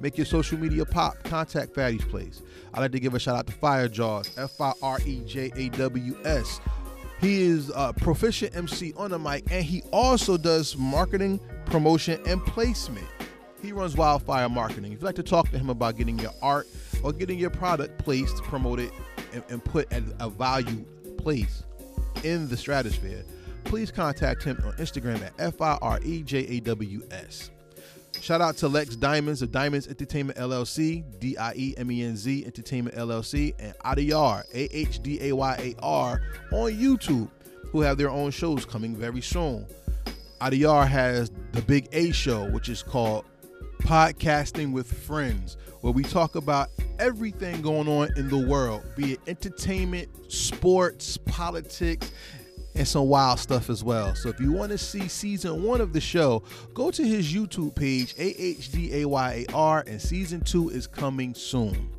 [0.00, 2.42] make your social media pop, contact Faddy's Place.
[2.74, 5.52] I'd like to give a shout out to Fire Jaws, F I R E J
[5.56, 6.60] A W S.
[7.20, 12.44] He is a proficient MC on the mic, and he also does marketing, promotion, and
[12.46, 13.08] placement.
[13.60, 14.92] He runs Wildfire Marketing.
[14.92, 16.68] If you'd like to talk to him about getting your art
[17.02, 18.92] or getting your product placed, promoted,
[19.32, 20.84] and, and put at a value
[21.16, 21.64] place
[22.22, 23.24] in the stratosphere,
[23.64, 27.50] please contact him on Instagram at F I R E J A W S.
[28.20, 32.16] Shout out to Lex Diamonds of Diemenz Entertainment LLC, D I E M E N
[32.16, 36.20] Z Entertainment LLC, and Ahdayar, A H D A Y A R,
[36.52, 37.30] on YouTube,
[37.70, 39.66] who have their own shows coming very soon.
[40.40, 43.24] Ahdayar has the Big A Show, which is called
[43.80, 46.68] Podcasting with Friends, where we talk about
[46.98, 52.10] everything going on in the world, be it entertainment, sports, politics,
[52.78, 54.14] and some wild stuff as well.
[54.14, 56.44] So if you want to see season one of the show,
[56.74, 61.90] go to his YouTube page, A-H-D-A-Y-A-R, and season two is coming soon.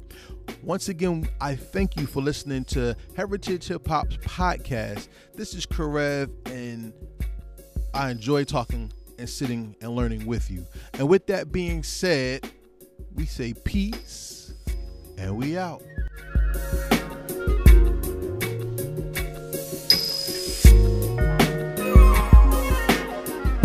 [0.63, 5.09] Once again, I thank you for listening to Heritage Hip Hop's podcast.
[5.35, 6.93] This is Karev, and
[7.93, 10.65] I enjoy talking and sitting and learning with you.
[10.93, 12.49] And with that being said,
[13.13, 14.53] we say peace
[15.17, 15.83] and we out.